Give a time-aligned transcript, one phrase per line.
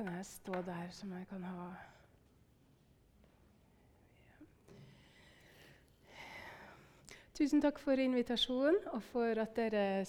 [0.00, 1.64] Kan jeg stå der som jeg kan ha
[7.36, 10.06] Tusen takk for invitasjonen og for at dere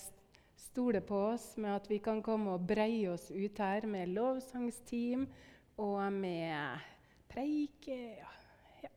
[0.55, 5.27] stoler på oss med at vi kan komme og breie oss ut her med lovsangsteam
[5.75, 6.87] og med
[7.27, 7.99] preike.
[8.15, 8.95] Ja.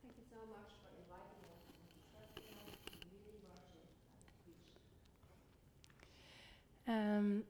[0.00, 4.72] Thank you so much for inviting us and trusting us to really worship and preach.
[6.88, 7.44] Ehm,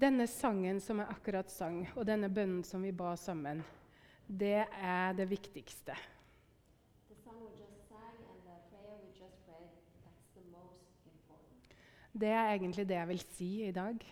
[0.00, 3.62] denne sangen som jeg akkurat sang, og denne bønnen som vi ba sammen,
[4.26, 5.96] det er det viktigste.
[12.14, 14.04] Det er egentlig det jeg vil si i dag.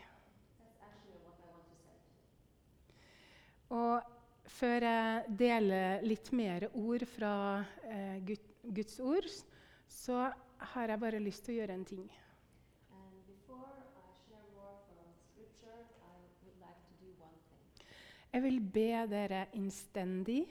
[3.72, 4.02] Og
[4.50, 7.34] før jeg deler litt mer ord fra
[7.86, 9.28] eh, Guds ord,
[9.88, 10.26] så
[10.74, 12.10] har jeg bare lyst til å gjøre en ting.
[18.32, 20.46] Jeg vil be dere innstendig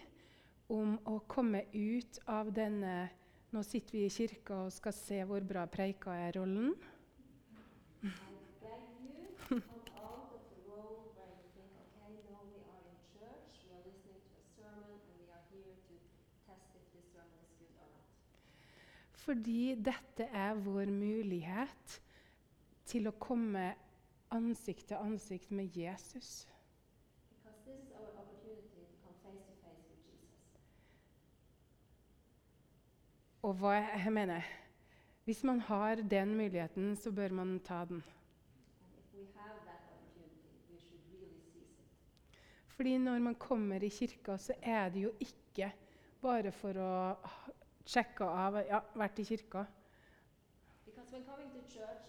[0.70, 3.10] om å komme ut av denne
[3.52, 6.70] Nå sitter vi i kirka og skal se hvor bra preika er-rollen.
[19.26, 21.98] Fordi dette er vår mulighet
[22.88, 23.74] til å komme
[24.32, 26.46] ansikt til ansikt med Jesus.
[33.42, 34.42] Og hva jeg mener
[35.26, 38.04] Hvis man har den muligheten, så bør man ta den.
[42.68, 45.72] Fordi når man kommer i kirka, så er det jo ikke
[46.22, 47.16] bare for å
[47.86, 49.66] sjekke av Ja, vært i kirka.
[51.70, 52.08] Church.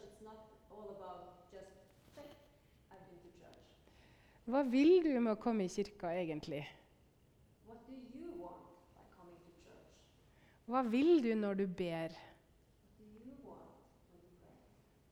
[4.44, 6.64] Hva vil du med å komme i kirka, egentlig?
[10.66, 12.14] Hva vil du når du ber?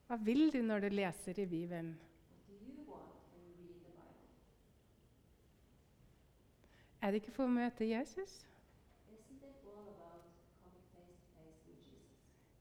[0.06, 1.94] Hva vil du når du leser i Bibelen?
[7.00, 8.42] Er det ikke for å møte Jesus?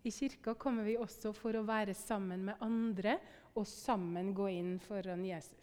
[0.03, 3.17] I kirka kommer vi også for å være sammen med andre
[3.59, 5.58] og sammen gå inn foran Jesus,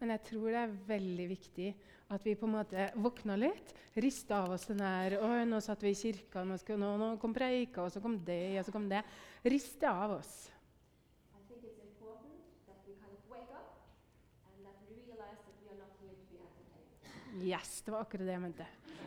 [0.00, 1.68] Men jeg tror det er veldig viktig
[2.14, 5.82] at vi på en måte våkner litt, rista av oss den der Oi, nå satt
[5.82, 8.74] vi i kirka, nå, skal, nå, nå kom preika, og så kom det, og så
[8.74, 9.02] kom det.
[9.46, 10.34] Riste av oss.
[17.36, 18.66] Yes, det var akkurat det jeg mente.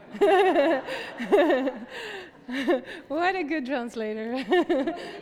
[3.09, 4.45] What a good translator.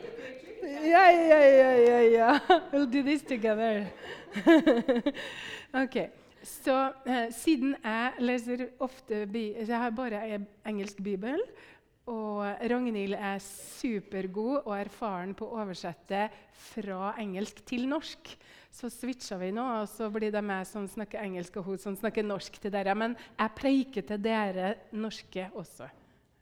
[0.64, 2.40] yeah, yeah, yeah, yeah, yeah.
[2.72, 3.88] We'll do this together.
[5.84, 6.10] ok,
[6.44, 6.76] Så
[7.06, 11.42] eh, siden jeg leser ofte bi Jeg har bare en engelsk bibel.
[12.08, 12.40] Og
[12.72, 16.30] Ragnhild er supergod og erfaren på å oversette
[16.72, 18.32] fra engelsk til norsk.
[18.72, 21.98] Så switcha vi nå, og så blir det meg som snakker engelsk, og hun som
[22.00, 22.96] snakker norsk til dere.
[22.96, 25.90] Men jeg preiker til dere norske også.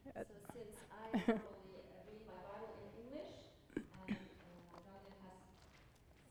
[0.06, 0.22] So
[0.54, 5.42] since I normally uh, read my Bible in English and uh, Daniel has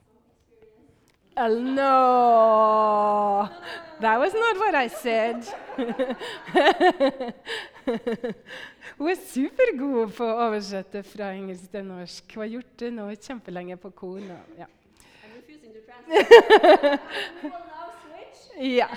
[0.06, 3.48] some experience Uh, no,
[4.00, 5.44] that was not what I said.
[8.98, 12.34] Hun er supergod på å oversette fra engelsk til norsk.
[12.36, 14.30] Hun har gjort det nå kjempelenge på korn.
[14.30, 14.66] og- Ja.
[18.56, 18.96] Yeah.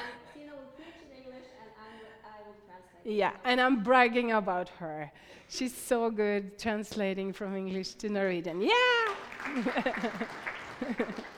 [3.03, 5.11] Yeah, and I'm bragging about her.
[5.49, 8.61] She's so good translating from English to Norwegian.
[8.61, 9.15] Yeah!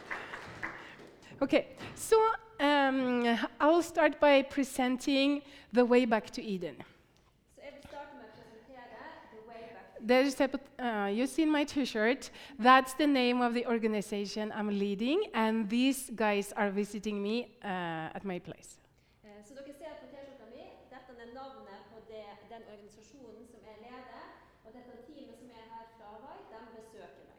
[1.41, 2.15] okay, so
[2.59, 5.41] um, I'll start by presenting
[5.73, 6.75] the way back to Eden.
[7.55, 8.99] Så jeg vil starte med å presentere
[9.31, 10.49] The Way Back to There's a,
[10.79, 12.31] uh, you see my T-shirt.
[12.59, 18.15] That's the name of the organization I'm leading, and these guys are visiting me uh,
[18.17, 18.79] at my place.
[19.23, 23.59] Eh, Så dere ser på T-skjorta mi, dette er navnet på det, den organisasjonen som
[23.69, 24.23] jeg leder.
[24.65, 27.37] Og dette teamet som er her fra Hawaii, de besøker meg.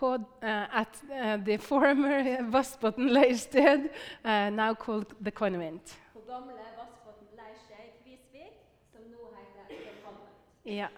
[0.00, 3.90] På, uh, at uh, the former Vassbotn leirsted,
[4.24, 5.98] uh, now called the Convent.
[6.12, 8.54] På gamle Vassbotn leirsted i Kvisvik,
[8.92, 10.32] som nå heter The Convent.
[10.64, 10.88] Yeah,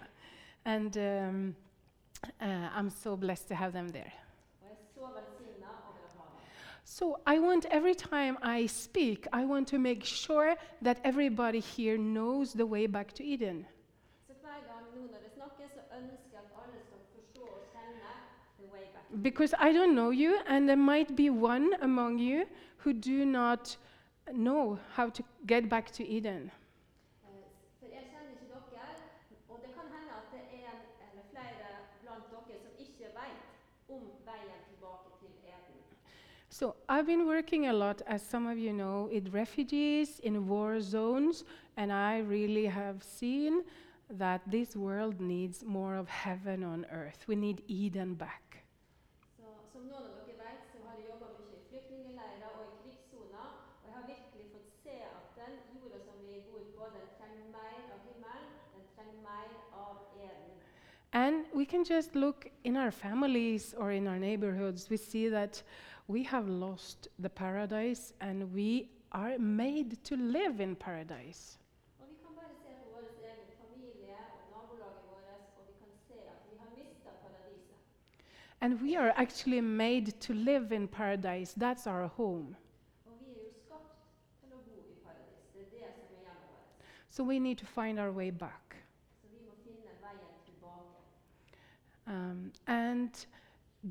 [0.65, 1.55] and um,
[2.41, 4.13] uh, I'm so blessed to have them there.
[4.63, 6.47] Er så velsigna over å ha dem.
[6.85, 11.97] So I want every time I speak, I want to make sure that everybody here
[11.97, 13.65] knows the way back to Eden.
[14.27, 17.63] Så hver gang nå når det snakkes, så ønsker jeg at alle skal forstå og
[17.73, 18.11] kjenne
[18.59, 19.02] the way back.
[19.21, 22.45] Because I don't know you, and there might be one among you
[22.77, 23.77] who do not
[24.31, 26.51] know how to get back to Eden.
[27.79, 28.85] For jeg kjenner ikke dere,
[29.49, 31.67] og det kan hende at det er en eller flere
[32.01, 33.41] blant dere som ikke vet
[33.89, 35.77] om veien tilbake til Eden.
[36.49, 40.81] So I've been working a lot, as some of you know, with refugees in war
[40.81, 41.45] zones,
[41.77, 43.61] and I really have seen
[44.09, 47.27] that this world needs more of heaven on earth.
[47.27, 48.41] We need Eden back.
[49.37, 52.75] Så, som noen av dere vet, så har jeg jobba mye i flyktningleirer og i
[52.83, 53.47] krigssoner.
[53.81, 57.47] Og jeg har virkelig fått se at den jorda som vi bor på, den trenger
[57.55, 58.51] mer av himmelen.
[58.75, 59.49] Den trenger mer
[59.85, 59.95] av
[60.27, 60.53] eden.
[61.13, 65.61] And we can just look in our families or in our neighborhoods, we see that
[66.07, 71.59] we have lost the paradise and we are made to live in paradise.
[71.99, 75.91] Og vi kan bare se på vår egen familie og nabolaget vårt, og vi kan
[76.07, 77.77] se at vi har mista paradiset.
[78.61, 81.53] And we are actually made to live in paradise.
[81.53, 82.55] That's our home.
[83.05, 84.01] Og vi jo skapt
[84.39, 85.45] til å bo i paradis.
[85.53, 86.85] Det det som hjemmet vårt.
[87.09, 88.62] So we need to find our way back.
[92.07, 93.09] Um, and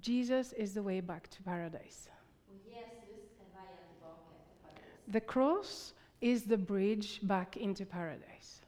[0.01, 2.09] Jesus is the way back to paradise.
[5.09, 8.61] The cross is the bridge back into paradise.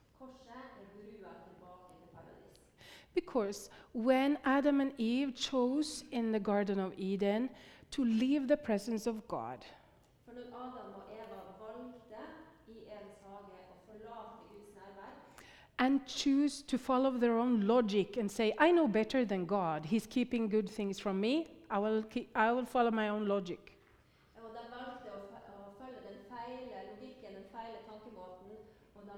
[3.14, 7.48] Because when Adam and Eve chose in the Garden of Eden
[7.92, 9.64] to leave the presence of God,
[10.24, 12.22] For når Adam og Eva valgte
[12.66, 15.12] i Edens hage å forlate Guds nærvær
[15.78, 19.84] and choose to follow their own logic and say, I know better than God.
[19.86, 21.48] He's keeping good things from me.
[21.70, 23.72] I will, keep, I will follow my own logic.
[24.38, 28.54] Og de valgte å, fe- å følge den feile logikken, den feile tankemåten,
[28.94, 29.16] og de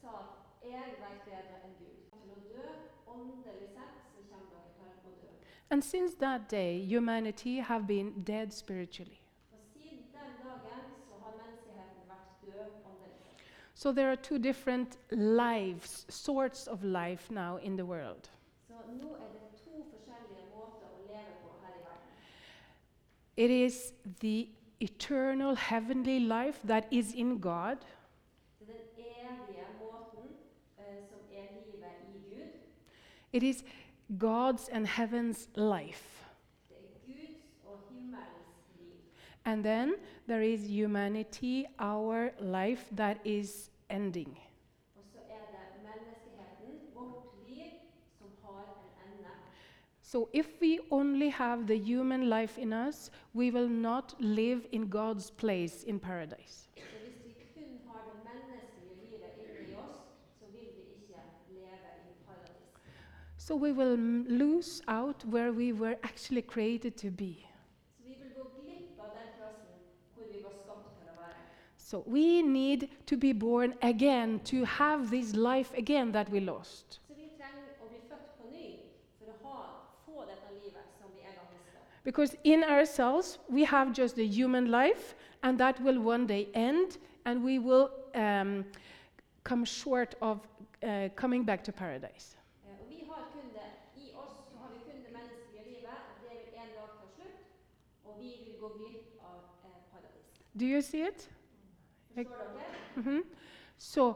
[0.00, 2.02] sa at 'jeg vet bedre enn Gud'.
[2.16, 2.66] Til å dø,
[3.06, 5.28] åndelig sett, så kommer dere til å dø.
[5.70, 9.20] And since that day, humanity have been dead spiritually.
[9.52, 13.44] Og siden den dagen så har menneskeheten vært død åndelig sett.
[13.78, 18.28] So there are two different lives, sorts of life now in the world.
[18.70, 19.00] Er det
[19.64, 22.10] to forskjellige måter å leve på her i verden.
[23.36, 24.48] It is the
[24.80, 27.76] eternal heavenly life that is in God,
[28.60, 30.26] er den evige måten
[30.78, 32.58] eh, er livet i Gud.
[33.32, 33.62] it is
[34.18, 36.24] God's and heaven's life.
[36.68, 36.76] Det
[37.06, 38.98] Guds og himmelens liv.
[39.44, 39.94] And then
[40.28, 44.36] there is humanity, our life that is ending.
[44.96, 47.72] Er det menneskeheten, vårt liv,
[48.18, 49.30] som har en ende.
[50.02, 54.90] So if we only have the human life in us, we will not live in
[54.90, 56.68] God's place in paradise.
[56.76, 59.96] Så hvis vi kun har det menneskelige livet inni oss,
[60.38, 62.78] så vil vi ikke leve i paradis.
[63.38, 63.96] So we will
[64.28, 67.34] lose out where we were actually created to be.
[67.96, 69.68] Så vi vil gå glipp av den plassen
[70.14, 71.42] hvor vi var skapt til å være.
[71.88, 77.00] So we need to be born again to have this life again that we lost.
[77.08, 78.66] Så vi trenger å bli født på ny
[79.16, 79.62] for å ha,
[80.04, 81.80] få dette livet som vi en gang mistet.
[82.04, 86.98] Because in ourselves, we have just the human life, and that will one day end,
[87.24, 88.66] and we will um,
[89.44, 90.44] come short of
[90.82, 92.36] uh, coming back to paradise.
[92.66, 95.96] Eh, Og vi har kun det i oss, så har vi kun det menneskelige livet.
[96.20, 97.40] Det vil en dag ta slutt,
[98.04, 100.58] og vi vil gå glipp av eh.
[100.58, 101.30] Do you see it?
[102.26, 102.96] Dere?
[102.96, 103.22] Mhm.
[103.78, 104.14] So,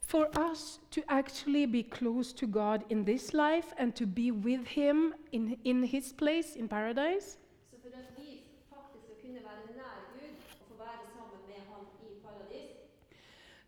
[0.00, 4.66] for us to actually be close to God in this life and to be with
[4.68, 7.38] Him in, in His place in paradise,
[7.70, 11.54] Så for at vi faktisk skal kunne være nær Gud og få være sammen med
[11.54, 12.76] Han i paradis,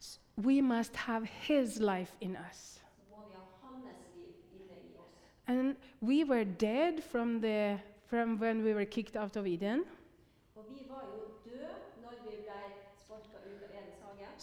[0.00, 2.56] s- we must have His life in us.
[2.58, 5.14] så må vi ha Hans liv inne i oss.
[5.46, 9.84] And we were dead from, the, from when we were kicked out of Eden.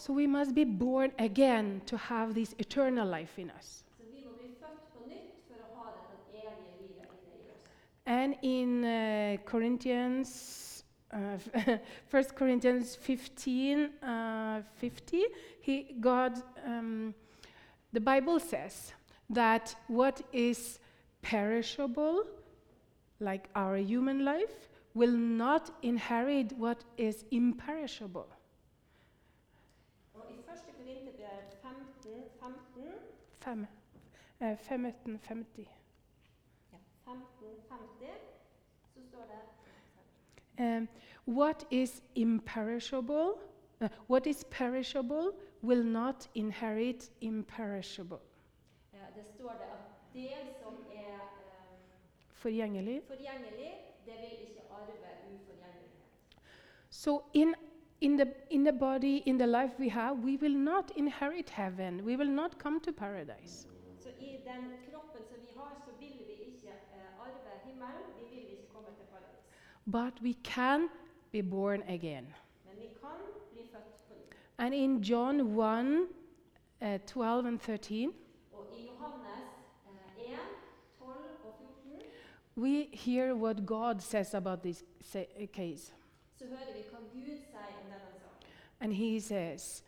[0.01, 3.83] So we must be born again to have this eternal life in us.
[3.97, 7.51] Så vi må bli født på nytt for å ha dette evige livet inne i
[7.53, 7.67] oss.
[8.07, 11.37] And in uh, Corinthians, uh,
[12.09, 15.21] 1 Corinthians 15, uh, 50,
[15.61, 17.13] he, God, um,
[17.93, 18.95] the Bible says
[19.29, 20.79] that what is
[21.21, 22.23] perishable,
[23.19, 28.25] like our human life, will not inherit what is imperishable.
[33.41, 33.67] 15,
[34.39, 35.67] Fem, uh, 1550.
[36.71, 38.05] ja, 1550,
[38.93, 39.39] så står det
[40.59, 40.87] Um,
[41.27, 43.33] What is imperishable,
[43.81, 45.31] uh, what is perishable,
[45.63, 48.17] will not inherit imperishable.
[48.93, 50.29] Ja, Det står det at det
[50.63, 51.77] som er um,
[52.29, 53.01] Forgjengelig.
[53.07, 53.73] forgjengelig,
[54.05, 54.91] det vil ikke arve
[55.35, 56.01] uforgjengelighet.
[56.89, 57.55] So in
[58.01, 62.03] in the in the body, in the life we have, we will not inherit heaven.
[62.03, 63.67] We will not come to paradise.
[63.99, 66.73] Så i den kroppen som vi har, så vil vi ikke
[67.19, 68.05] arve himmelen.
[68.19, 69.45] Vi vil ikke komme til paradis.
[69.85, 70.89] But we can
[71.31, 72.27] be born again.
[72.65, 73.19] Men vi kan
[73.53, 74.13] bli født på.
[74.57, 76.07] And in John 1
[76.81, 78.13] uh, 12 and 13,
[78.53, 79.45] Og i Johannes
[80.17, 80.39] eh, 1,
[80.99, 81.09] 12
[81.43, 82.01] og 14
[82.55, 84.83] we hear what God says about this
[85.15, 85.93] uh, case.
[86.35, 87.50] så hører vi hva Gud
[88.81, 89.83] And he says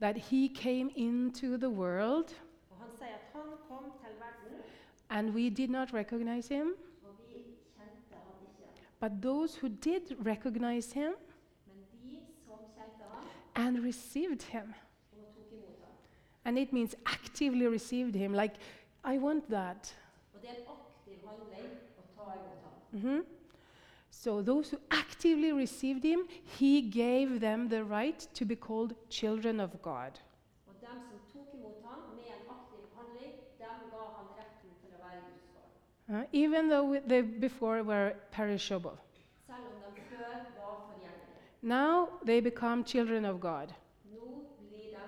[0.00, 2.34] that he came into the world
[2.78, 2.88] han
[3.32, 3.84] han kom
[5.10, 7.34] and we did not recognize him, og vi
[7.76, 8.82] kjente han ikke.
[9.00, 11.12] but those who did recognize him
[11.66, 12.58] Men de som
[13.54, 14.74] han and received him,
[15.12, 15.94] og tok imot ham.
[16.44, 18.54] and it means actively received him, like,
[19.04, 19.96] I want that.
[20.34, 20.42] Og
[24.22, 26.20] So, those who actively received him,
[26.58, 30.18] he gave them the right to be called children of God.
[30.66, 34.90] Og dem som tok imot ham med en aktiv handling, dem ga han retten til
[34.96, 36.22] å være Guds barn.
[36.22, 38.96] Uh, even though they before were perishable.
[39.46, 41.38] Selv om de før var forgjengelige.
[41.62, 43.68] Now they become children of God.
[44.04, 44.26] Nå
[44.58, 44.98] blir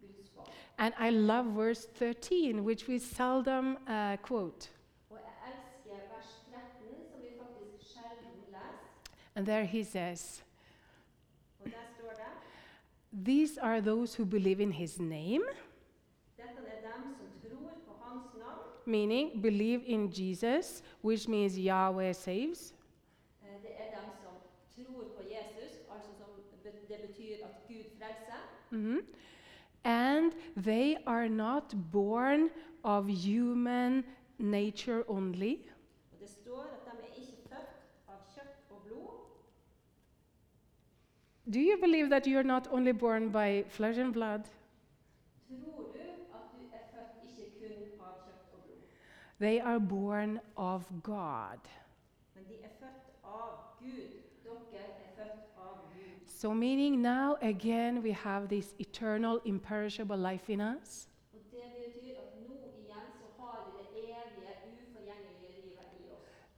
[0.00, 0.48] de Guds barn.
[0.78, 4.70] And I love verse 13, which we seldom uh, quote.
[5.10, 8.92] Og jeg elsker vers 13, som vi faktisk sjelden leser.
[9.34, 10.44] And there he says,
[11.60, 15.42] Og der står det These are those who believe in his name,
[16.36, 18.68] Dette dem som tror på hans navn.
[18.86, 22.74] meaning believe in Jesus, which means Yahweh saves.
[23.62, 26.26] Det dem som tror på Jesus, altså som
[26.62, 28.42] be- det betyr at Gud frelser.
[28.70, 29.00] Mhm.
[29.84, 32.50] And they are not born
[32.82, 34.04] of human
[34.38, 35.54] nature only,
[36.12, 37.68] Og det står at de er ikke født
[38.08, 39.10] av kjøtt og blod.
[41.52, 44.48] Do you believe that you're not only born by flesh and blood?
[49.38, 51.58] They are born of God.
[56.24, 61.08] So, meaning now again we have this eternal, imperishable life in us.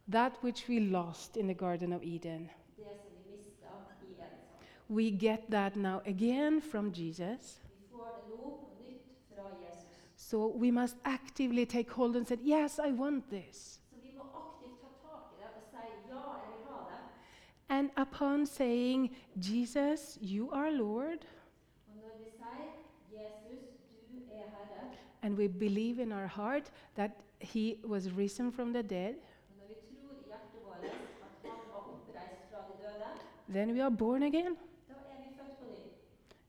[0.07, 2.51] That which we lost in the Garden of Eden.
[2.77, 3.67] Det som vi mista
[4.01, 4.45] i Edenshagen.
[4.89, 7.61] We get that now again from Jesus.
[10.17, 13.79] So we must actively take hold and say, Yes, I want this.
[17.69, 21.25] And upon saying, Jesus, you are Lord,
[25.23, 29.17] and we believe in our heart that He was risen from the dead,
[33.49, 34.57] then we are born again
[34.89, 35.79] da er vi født på ny,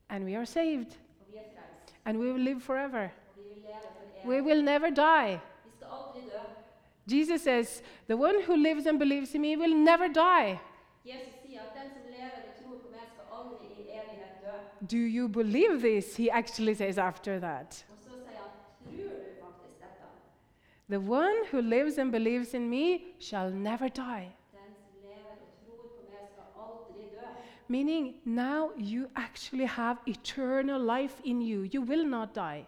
[0.08, 0.86] and we are saved
[1.20, 1.96] og vi frelst.
[2.04, 3.02] and we will live forever.
[3.02, 5.32] Og vi vil leve for We will never die.
[5.64, 7.16] Vi skal aldri dø.
[7.16, 10.58] Jesus says, The one who lives and believes in me will never die.
[11.04, 14.86] Jesus sier at den som lever og tror på meg, skal aldri i evighet dø.
[14.96, 16.16] Do you believe this?
[16.16, 17.86] He actually says after that.
[17.90, 18.50] Og så sier han,
[18.84, 20.06] tror du faktisk dette?
[20.88, 24.26] The one who lives and believes in me shall never die.
[24.52, 27.26] Den som lever og tror på meg, skal aldri dø.
[27.68, 31.68] Meaning, now you actually have eternal life in you.
[31.72, 32.66] You will not die.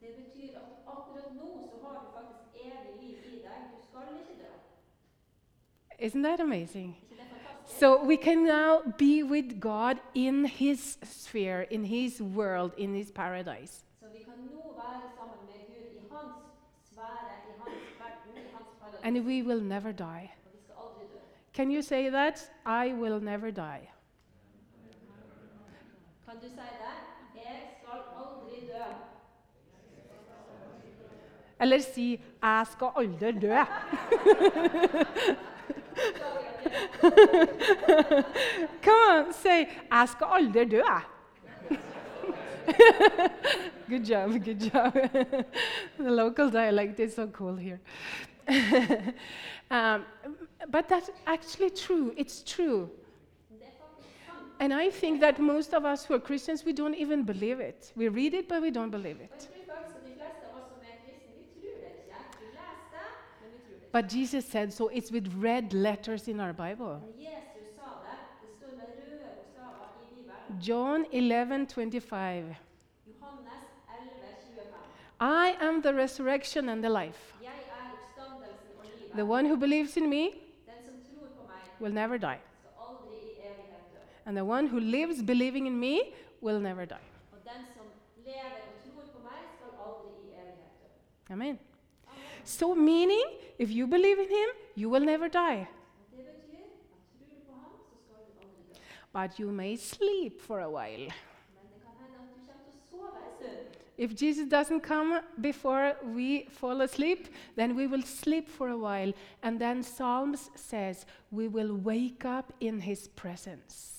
[0.00, 3.58] Det betyr at akkurat nå så har du faktisk evig liv i deg.
[3.72, 6.06] Du skal ikke dø.
[6.06, 6.96] Isn't that amazing?
[7.02, 7.78] ikke det fantastisk?
[7.78, 13.10] So we can now be with God in His sphere, in His world, in His
[13.10, 13.84] paradise.
[14.00, 16.36] Så vi kan nå være sammen med Gud i hans
[16.90, 19.00] sfære, i hans verden, i hans paradis.
[19.02, 20.30] And we will never die.
[20.46, 21.18] Og vi skal aldri dø.
[21.54, 22.52] Can you say that?
[22.66, 23.95] I will never die.
[26.26, 26.62] Kan du si det?
[27.34, 28.82] Jeg skal aldri dø.
[31.60, 33.64] Eller si 'Jeg skal aldri dø'.
[38.84, 40.82] Come on, say 'Jeg skal aldri dø'.
[43.88, 44.92] good job, good job.
[45.98, 47.78] the local dialect is so cool here.
[49.70, 50.04] um,
[50.72, 52.12] but that's actually true.
[52.16, 52.88] It's true.
[54.60, 57.92] And I think that most of us who are Christians, we don't even believe it.
[57.96, 59.30] We read it, but we don't believe it.
[59.30, 62.16] tror faktisk at de fleste av oss som kristne, vi tror det ikke.
[62.40, 63.08] Vi leser det,
[63.40, 63.92] men vi tror det ikke.
[63.92, 66.94] But Jesus said, so it's with red letters in our Bible.
[67.00, 68.18] Men Jesus sa det.
[70.58, 71.86] Det John 11 25.
[71.86, 72.56] Johannes 11,
[74.56, 74.86] 25.
[75.20, 77.34] I am the resurrection and the life.
[77.42, 77.52] Jeg
[78.16, 79.12] oppstandelsen og livet.
[79.14, 80.32] The one who believes in me Den
[80.86, 83.98] som tror på meg, will never die, skal aldri i evighet dø.
[84.26, 86.00] And the one who lives believing in me
[86.40, 87.06] will never die.
[87.32, 87.84] Og den som
[88.24, 91.32] lever og tror på meg, skal aldri i evighet dø.
[91.32, 91.58] Amen.
[92.44, 93.24] So, meaning,
[93.58, 95.66] if you believe in him, you will never die,
[96.10, 98.80] Og det betyr at tror du på ham, så skal du aldri dø.
[99.12, 101.04] but you may sleep for a while.
[101.06, 103.82] Men det kan hende at du kommer til å sove en stund.
[103.98, 109.12] If Jesus doesn't come before we fall asleep, then we will sleep for a while.
[109.42, 113.92] And then Psalms says we will wake up in his presence.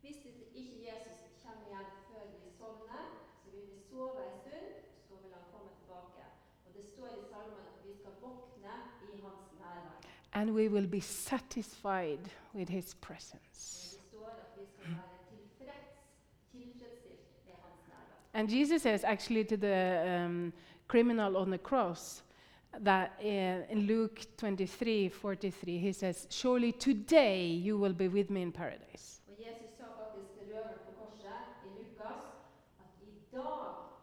[0.00, 3.04] Hvis det ikke Jesus kommer igjen før vi sovner,
[3.44, 4.68] så vil vi sove en stund,
[5.08, 6.22] så vil han komme tilbake.
[6.66, 8.74] Og det står i salmen at vi skal våkne
[9.06, 9.98] i hans nærvær.
[10.34, 13.60] And we will be satisfied with his presence.
[13.62, 15.88] Men det står at vi skal være tilfreds,
[16.50, 18.38] tilfredsstilt ved hans nærvær.
[18.38, 20.52] And Jesus says actually to the um,
[20.88, 22.24] criminal on the cross
[22.84, 28.42] that uh, in Luke 23 43, he says, Surely today you will be with me
[28.42, 29.20] in paradise.
[29.28, 31.24] Og Jesus sa faktisk til røveren på korset
[31.64, 32.22] i Lukas
[32.80, 33.52] at i dag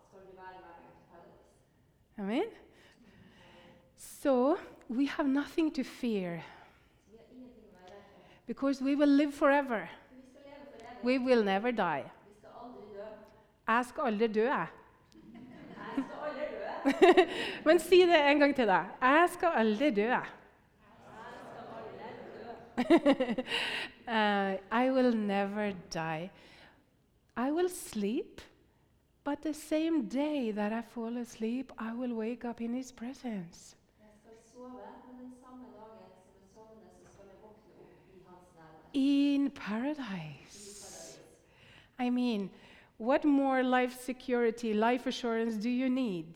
[0.08, 1.42] skal du være med meg til paradis.
[2.18, 2.46] Amen?
[3.98, 4.58] So
[4.90, 6.44] we have nothing to fear
[8.48, 9.90] because we will live forever.
[11.04, 12.12] We will never die.
[13.68, 14.50] Jeg skal aldri dø.
[17.66, 18.86] Men si det en gang til deg.
[19.02, 20.26] Jeg skal aldri dø, jeg.
[24.72, 26.32] I will never die.
[27.38, 28.42] I will sleep,
[29.24, 33.76] but the same day that I fall asleep, I will wake up in His presence.
[38.94, 41.18] In paradise.
[42.00, 42.50] I mean,
[42.98, 46.28] what more life security, life assurance do you need?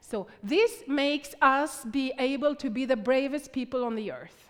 [0.00, 4.48] So, this makes us be able to be the bravest people on the earth.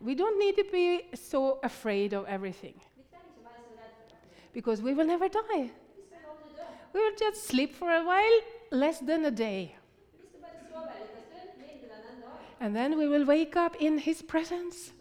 [0.00, 3.94] We don't need to be so afraid of everything Vi trenger ikke være så redd
[3.98, 4.37] for det.
[4.52, 5.70] Because we will never die.
[6.92, 9.74] We will just sleep for a while, less than a day.
[12.60, 14.92] And then we will wake up in His presence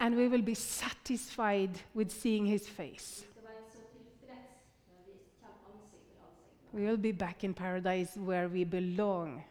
[0.00, 3.24] and we will be satisfied with seeing His face.
[6.72, 9.42] We will be back in paradise where we belong.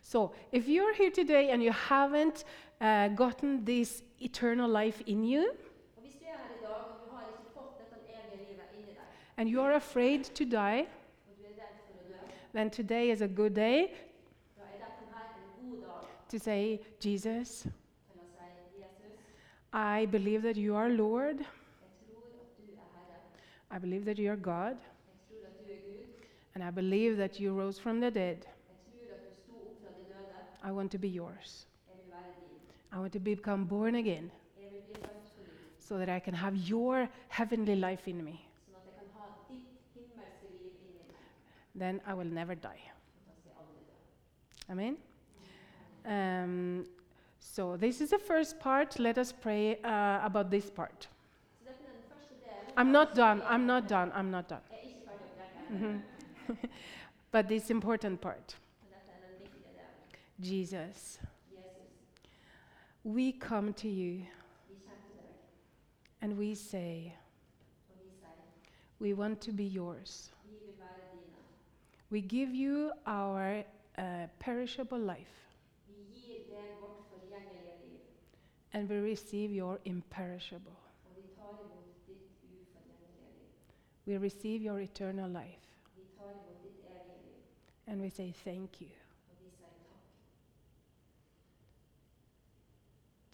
[0.00, 2.44] So, if you're here today and you haven't
[2.80, 5.42] uh, gotten this eternal life in you,
[5.96, 8.64] Og hvis du er her i dag og du har ikke fått dette evige livet
[8.74, 9.06] inni deg,
[9.36, 10.86] and you are afraid to die, er
[11.60, 12.18] redd for å dø,
[12.54, 13.78] then today is a good day
[14.56, 15.26] da er dette her
[15.62, 19.18] en god dag to say, Jesus, til å si Jesus,
[19.72, 21.38] I believe that you are Lord.
[21.38, 21.46] jeg
[22.06, 22.62] tror at du
[22.94, 23.76] Herre.
[23.76, 24.76] I believe that you are God.
[24.76, 26.24] Jeg tror at du Gud.
[26.54, 28.36] And I believe that you rose from the dead.
[28.36, 28.46] Jeg
[29.08, 30.70] tror at du sto opp fra de døde.
[30.70, 31.68] I want to be yours.
[31.88, 32.58] Jeg vil være din.
[32.94, 34.30] I want to become born again
[35.80, 38.46] so that I can have your heavenly life in me.
[41.74, 42.78] Then I will never die.
[44.70, 44.96] Amen.
[46.06, 46.86] Um,
[47.40, 48.98] so, this is the first part.
[49.00, 51.08] Let us pray uh, about this part.
[52.76, 53.42] I'm not done.
[53.46, 54.12] I'm not done.
[54.14, 54.60] I'm not done.
[55.70, 56.00] Preke,
[57.32, 58.54] But this important part.
[60.40, 61.18] Jesus,
[63.04, 64.22] we come to you
[66.22, 67.12] and we say,
[68.98, 70.30] we want to be yours.
[72.10, 73.62] We give you our
[73.98, 74.02] uh,
[74.38, 75.26] perishable life
[78.72, 80.78] and we receive your imperishable.
[84.06, 85.60] We receive your eternal life
[87.86, 88.88] and we say thank you.
[89.30, 89.94] og vi sier takk.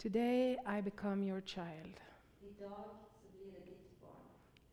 [0.01, 1.99] Today I become your child
[2.41, 2.69] I dag
[3.21, 4.25] så blir det ditt barn,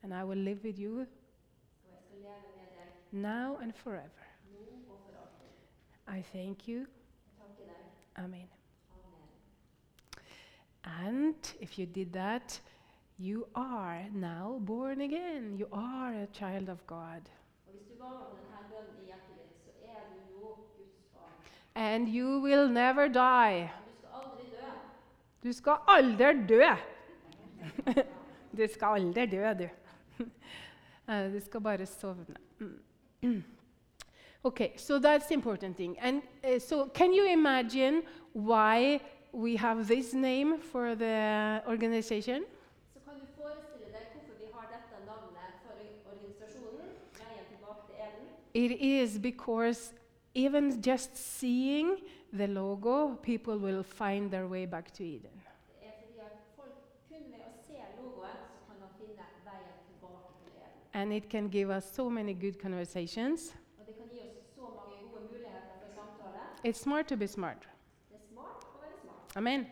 [0.03, 1.07] and I will live with you og
[1.93, 4.25] jeg skal leve med deg now and forever.
[4.53, 6.19] nå og for alltid.
[6.19, 6.79] I thank you.
[6.79, 6.87] Jeg
[7.39, 8.25] takker deg.
[8.25, 8.49] Amen.
[10.85, 12.63] And if you did that,
[13.19, 15.59] you are now born again.
[15.59, 17.23] You are a child of God.
[17.67, 20.59] Og hvis du var med på denne bønnen i hjertet ditt, så er du nå
[20.77, 21.33] Guds barn.
[21.75, 23.71] And you will never die.
[25.43, 26.63] Du skal aldri dø.
[28.57, 29.69] Du skal aldri dø, du.
[31.09, 32.37] Eh, Du skal bare sovne.
[33.23, 33.43] Mm.
[34.45, 35.99] Okay, so that's important thing.
[36.01, 39.01] And uh, so, can you imagine why
[39.33, 42.45] we have this name for the organization?
[48.55, 49.93] It is because
[50.35, 51.99] even just seeing
[52.33, 55.31] the logo, people will find their way back to Eden.
[60.95, 63.53] And it can give us so many good conversations.
[66.65, 67.67] It's smart to be smart.
[69.37, 69.67] Amen.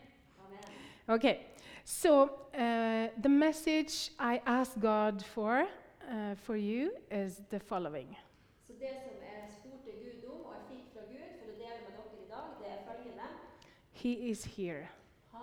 [1.09, 1.47] Okay,
[1.83, 5.67] so uh, the message I ask God for
[6.07, 8.15] uh, for you is the following.
[8.67, 11.79] Så det som jeg spurte Gud om, og jeg fikk fra Gud for å dele
[11.85, 13.27] med dere i dag, det er følgende.
[14.03, 14.89] He is here.
[15.33, 15.39] Er.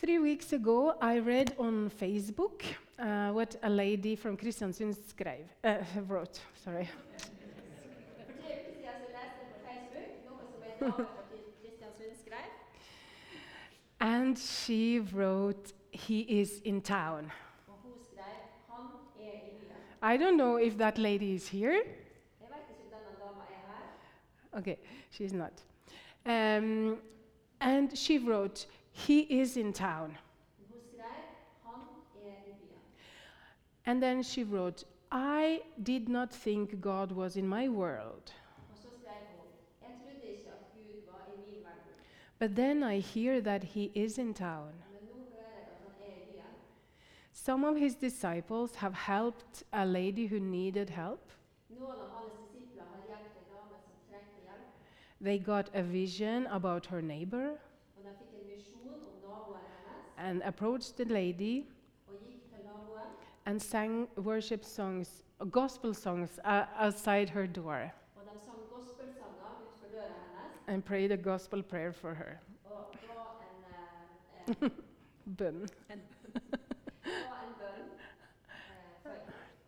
[0.00, 2.62] Three weeks ago, I read on Facebook
[2.98, 6.40] uh, what a lady from Kristiansund skrev, uh, wrote.
[6.64, 6.88] Sorry.
[6.88, 11.22] For tre uker siden så leste jeg på Facebook noe som en dame fra
[11.60, 12.48] Kristiansund skrev.
[14.00, 17.30] And she wrote, He is in town.
[17.68, 18.24] Og hun skrev
[18.68, 18.86] 'Han
[20.00, 20.14] er.
[20.14, 21.82] I don't know if that lady is here.
[22.40, 23.84] Jeg vet ikke om denne dama er her.
[24.58, 24.78] Okay,
[25.10, 25.52] she's not.
[26.26, 26.98] Um,
[27.60, 30.18] and she wrote, He is in town.
[33.86, 38.32] And then she wrote, I did not think God was in my world.
[42.38, 44.72] But then I hear that He is in town.
[47.32, 51.30] Some of His disciples have helped a lady who needed help.
[51.68, 54.70] Noen av hans disipler har hjulpet en dame som trengte hjelp,
[55.20, 57.48] They got a vision about her neighbor
[57.96, 59.58] og de fikk en visjon om naboen
[60.16, 61.64] hennes, and approached the lady
[62.06, 63.10] og gikk til naboen
[63.46, 69.86] and sang worship songs, gospel songs uh, outside her door Og de sang gospelsanger utenfor
[69.92, 72.36] døra hennes and prayed a gospel prayer for her.
[72.64, 73.06] og ga
[74.48, 74.70] en,
[75.38, 75.68] Bønn.
[75.88, 77.90] ga en bønn
[79.02, 79.10] for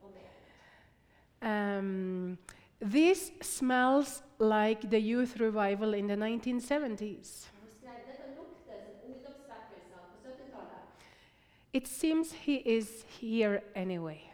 [0.03, 1.79] om det.
[1.79, 2.39] Um,
[2.81, 7.51] this smells like the youth revival in the 1970s.
[7.53, 10.83] Hun skrev dette lukter som ungdomsvekkelsene på 70-tallet.
[11.73, 14.31] It seems he is here anyway.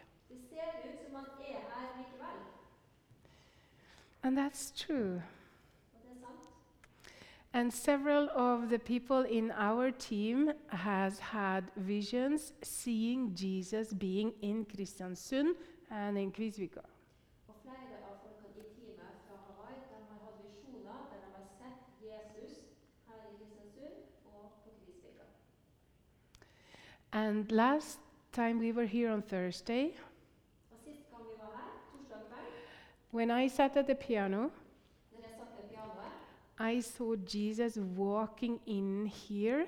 [4.23, 5.21] And that's true.
[7.53, 14.65] And several of the people in our team has had visions seeing Jesus being in
[14.65, 15.55] Kristiansund
[15.89, 16.81] and in Kvisvika.
[17.47, 21.47] Og flere av folkene i teamet fra Hawaii de har hatt visjoner der de har
[21.55, 22.59] sett Jesus
[23.07, 25.25] her i Kristiansund og på Kvisvika.
[27.13, 27.99] And last
[28.31, 29.93] time we were here on Thursday,
[33.11, 34.51] when I sat at the piano,
[36.59, 39.67] I saw Jesus walking in here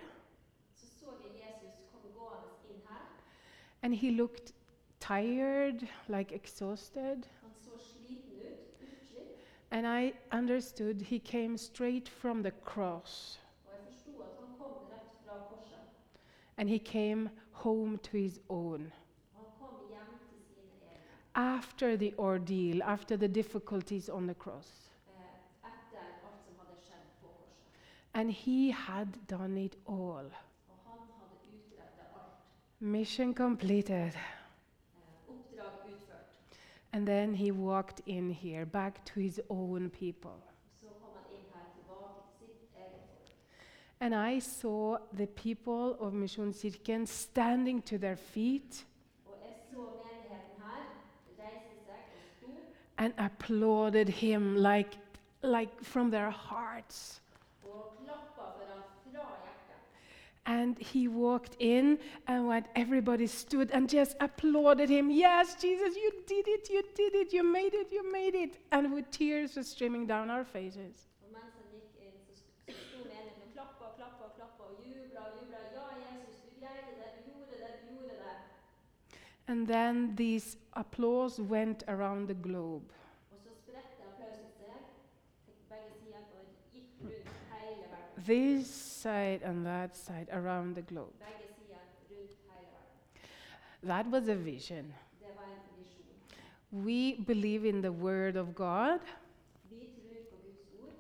[3.81, 4.53] and he looked
[4.99, 7.27] tired, like exhausted.
[9.71, 14.73] And I understood he came straight from the cross og jeg forsto at han kom
[14.91, 15.85] rett fra korset.
[16.59, 18.91] And he came home to his own.
[21.33, 24.69] After the ordeal, after the difficulties on the cross.
[28.13, 30.25] And he had done it all.
[32.81, 34.13] Mission completed.
[36.91, 40.41] And then he walked in here, back to his own people.
[40.81, 43.29] Så kom han inn her tilbake til sitt eget folk.
[44.01, 48.85] And I saw the people of Misjonskirken standing to their feet
[52.97, 54.97] and applauded him like,
[55.41, 57.21] like from their hearts.
[60.45, 66.11] And he walked in, and when everybody stood and just applauded him, Yes, Jesus, you
[66.25, 68.57] did it, you did it, you made it, you made it.
[68.71, 71.05] And with tears were streaming down our faces.
[71.21, 74.33] Og mens han gikk inn, så st- så sto menigheten og klappa og
[74.69, 75.57] klappa og klappa og jubla og jubla.
[75.75, 76.65] Ja, Jesus, du
[77.15, 78.37] du gjorde det, du gjorde det.
[79.47, 82.85] And then this applause went around the globe.
[83.31, 84.77] Og så spredte applausen seg
[85.45, 88.23] til begge sider og gikk rundt hele verden.
[88.23, 91.13] This side and that side around the globe.
[91.19, 91.79] Begge sider
[92.11, 93.89] rundt hele verden.
[93.89, 94.93] That was a vision.
[95.19, 96.15] Det var en visjon.
[96.71, 98.99] We believe in the Word of God,
[99.69, 100.93] Vi tror på Guds ord,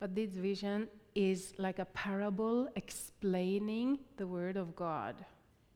[0.00, 5.14] but this vision is like a parable explaining the Word of God.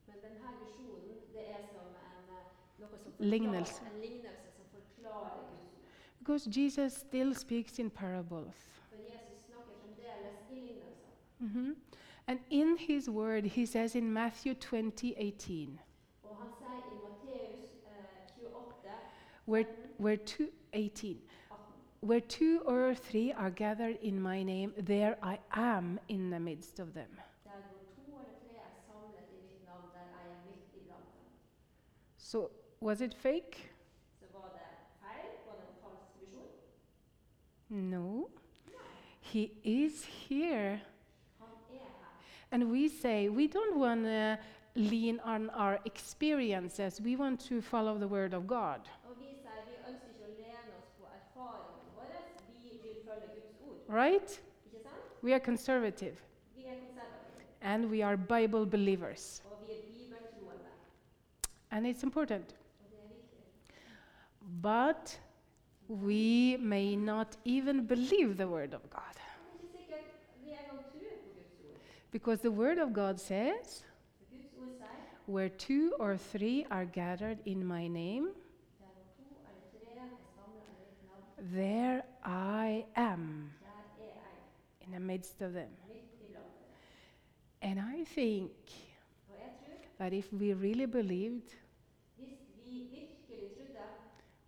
[0.07, 1.01] men denne visjonen
[1.33, 3.81] det som en, eh, noe som forklarer- Lignelse.
[3.95, 6.19] En lignelse som forklarer Guds ord.
[6.19, 8.55] Because Jesus still speaks in parables.
[8.89, 11.09] For Jesus snakker fremdeles i lignelser.
[11.39, 11.75] Mhm.
[12.27, 15.79] And in his word, he says in Matthew 20 18,
[16.23, 18.89] Og han sier i Matteus eh, 28,
[19.45, 19.65] where,
[19.97, 21.21] where, two, 18, 18
[22.05, 26.79] where two or three are gathered in my name, there I am in the midst
[26.79, 27.09] of them.
[27.43, 31.27] Der hvor to eller tre samlet i mitt navn, der jeg midt iblant dem.
[32.17, 32.49] So,
[32.81, 33.71] was it fake?
[34.19, 34.61] Så var det
[35.01, 35.31] feil?
[35.47, 36.47] Var det en falsk visjon?
[37.69, 38.27] No.
[39.21, 40.71] He is here.
[40.71, 40.95] Er.
[42.51, 44.37] And we say we don't want to
[44.75, 48.79] lean on our experiences, we want to follow the word of God.
[49.09, 53.27] Og vi sier vi ønsker ikke å lene oss på erfaringene våre, vi vil følge
[53.35, 53.74] Guds ord.
[53.89, 54.41] Right?
[55.21, 56.17] We are conservative
[56.57, 56.75] er
[57.61, 59.41] and we are Bible believers.
[59.45, 60.69] og vi er bibeltroende.
[61.71, 62.55] And it's important.
[62.79, 63.39] Og det viktig.
[64.61, 65.21] But
[65.89, 69.15] we may not even believe the word of God.
[69.15, 70.05] Men det ikke sikkert
[70.43, 71.79] vi engang tror på Guds ord.
[72.11, 73.85] Because the word of God says,
[74.17, 78.27] For Guds ord sier Where two or three are gathered in my name,
[78.79, 83.51] der hvor to eller tre er samlet i mitt navn, there I am
[84.85, 85.69] in the midst of them.
[87.61, 88.51] And I think
[89.97, 91.53] that if we really believed,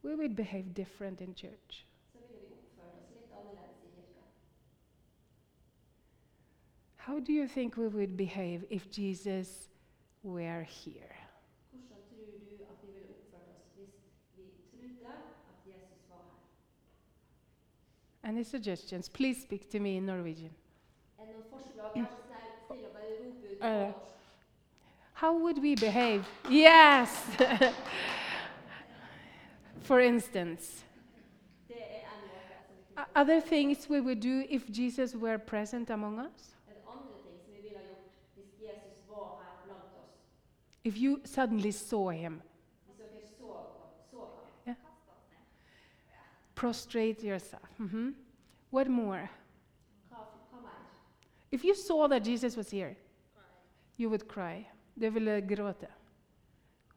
[0.04, 1.86] we would behave different in church.
[6.98, 9.70] How do you think we would behave if Jesus
[10.24, 11.16] were here?
[11.72, 13.94] Hvordan tror du at vi ville oppført oss hvis
[14.36, 16.42] vi trodde at Jesus var her?
[18.28, 19.10] Any suggestions?
[19.10, 20.52] Please speak to me in Norwegian.
[21.18, 21.92] Det noen forslag?
[21.96, 23.98] Vær så snill, still og bare rope ut på norsk.
[25.14, 26.26] How would we behave?
[26.52, 27.10] Yes!
[29.88, 30.86] For instance,
[31.70, 31.80] er en
[32.22, 32.38] måte
[32.68, 36.56] som vi o- kunne other things we would do if Jesus were present among us?
[36.68, 37.98] Det andre ting som vi ville ha gjort
[38.36, 40.12] hvis Jesus var her blant oss?
[40.84, 42.42] If you suddenly saw him,
[42.86, 43.58] Hvis dere så,
[44.12, 44.18] så
[44.66, 44.76] ham?
[46.58, 47.70] Prostrate yourself.
[47.80, 48.14] Mhm.
[48.72, 49.30] What more?
[51.52, 52.96] If you saw that Jesus was here,
[53.98, 54.68] you would cry.
[55.00, 55.88] Du ville gråte.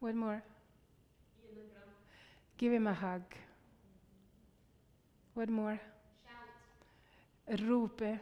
[0.00, 0.42] What more?
[2.58, 3.22] Give him a hug.
[5.34, 5.78] What more?
[6.24, 7.60] Shout.
[7.68, 8.18] Rope.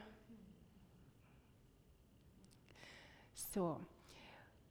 [3.35, 3.81] So,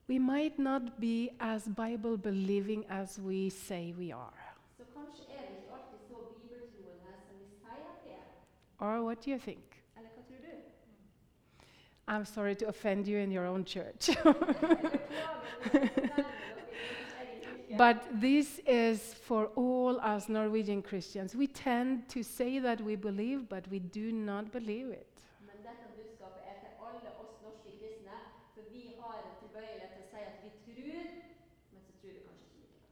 [0.07, 4.43] we might not be as Bible believing as we say we are.
[4.77, 8.27] Så kanskje er vi ikke alltid så bibeltroende som vi sier at vi er.
[8.79, 9.83] Or what do you think?
[9.97, 10.51] Eller hva tror du?
[12.07, 14.09] I'm sorry to offend you in your own church.
[14.15, 17.77] Jeg beklager om jeg fornærmer dere i deres egen kirke.
[17.77, 21.35] But this is for all us Norwegian Christians.
[21.35, 25.13] We tend to say that we believe, but we do not believe it.
[25.41, 28.17] Men dette budskapet er til alle oss norske kristne,
[28.53, 31.03] for vi har en tilbøyelighet til å si at vi tror,
[31.71, 32.85] men så tror vi kanskje ikke likevel.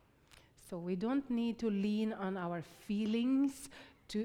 [0.69, 3.69] So we don't need to lean on our feelings
[4.09, 4.19] to,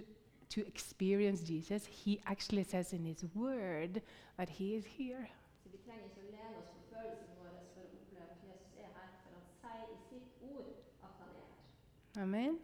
[0.50, 1.86] to experience Jesus.
[1.86, 4.02] He actually says in His Word
[4.36, 5.28] that He is here.
[5.62, 8.72] Så vi trenger ikke å lene oss på følelsene våre for å oppleve at Jesus
[8.78, 12.22] er her, for han sier i sitt ord at han er her.
[12.22, 12.58] Amen?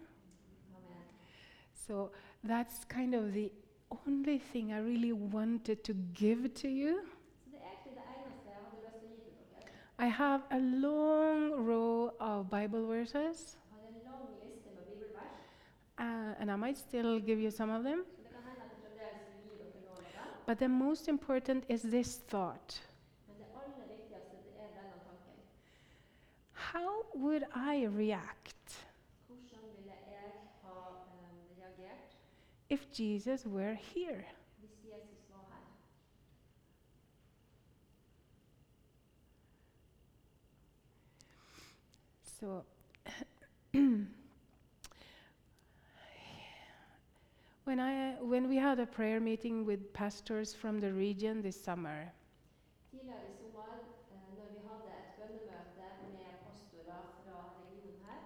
[0.77, 1.05] Amen.
[1.75, 2.11] So
[2.42, 3.51] that's kind of the
[3.90, 6.99] only thing I really wanted to give to you.
[7.53, 9.70] Er egentlig det eneste jeg hadde lyst til å gi til dere.
[9.99, 15.38] I have a long row of Bible verses, Jeg har en lang liste med bibelvers,
[15.99, 18.05] uh, and I might still give you some of them.
[20.47, 22.81] But the most important is this thought.
[26.53, 28.55] How would I react
[32.69, 34.25] if Jesus were here?
[42.39, 42.65] So,
[47.67, 52.13] when, I, when we had a prayer meeting with pastors from the region this summer,
[52.93, 58.23] Tidligere i sommer, eh, når vi hadde et bønnemøte med pastorer fra regionen her,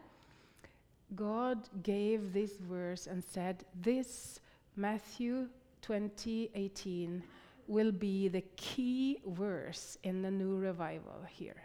[1.17, 4.41] God gave this verse and said, This
[4.75, 5.49] Matthew
[5.83, 7.23] 20:18
[7.67, 11.61] will be the key verse in the new revival here.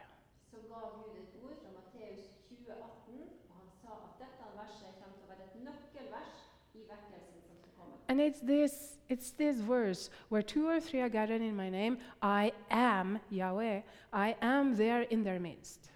[0.52, 0.58] så
[8.08, 11.98] and it's this, it's this verse where two or three are gathered in my name,
[12.22, 13.82] I am Yahweh,
[14.13, 15.89] I am there in their midst.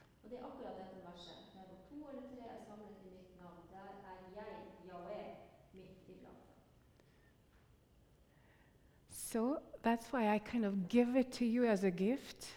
[9.12, 12.48] So that's why I kind of give it to you as a gift.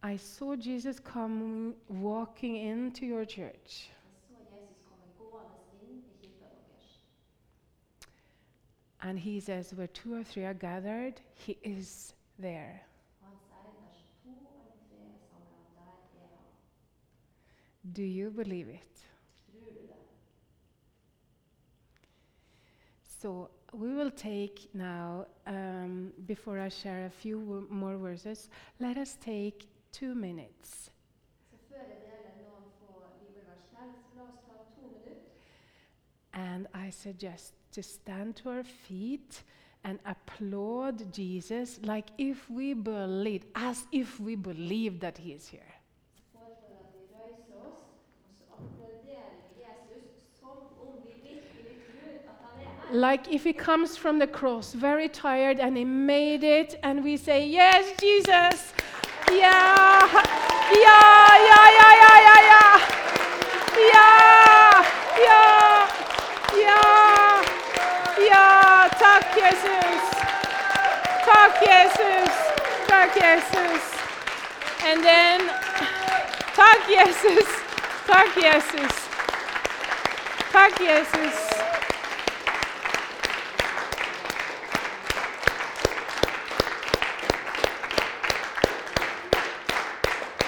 [0.00, 3.88] I saw Jesus come walking into your church.
[9.08, 12.80] And he says, Where two or three are gathered, he is there.
[13.22, 17.92] Og han sier der to eller tre er samla, der er han.
[17.96, 19.06] Do you believe it?
[19.52, 19.96] Tror du det?
[23.04, 28.96] So we will take now, um, before I share a few wo- more verses, let
[28.98, 30.90] us take two minutes
[31.50, 33.76] Så før jeg deler noen få bibelvers til,
[34.10, 35.16] så la oss ta to minutter.
[36.32, 39.42] and I suggest to stand to our feet
[39.84, 45.60] and applaud Jesus like if we believe, as if we believe that he is here.
[46.34, 46.56] Er.
[52.92, 57.16] Like if he comes from the cross very tired and he made it, and we
[57.18, 58.72] say, Yes, Jesus.
[59.30, 60.08] Yeah,
[60.72, 62.96] yeah, yeah, yeah, yeah.
[63.76, 64.86] Yeah.
[65.18, 65.88] Yeah.
[66.56, 67.44] Yeah.
[68.18, 68.88] Yeah.
[69.00, 70.02] Takk, Jesus.
[71.26, 72.32] Takk, Jesus.
[72.88, 73.84] Takk, Jesus.
[74.84, 75.40] And then,
[76.54, 77.48] takk, Jesus.
[78.06, 78.94] Takk, Jesus.
[80.52, 81.34] Takk, Jesus.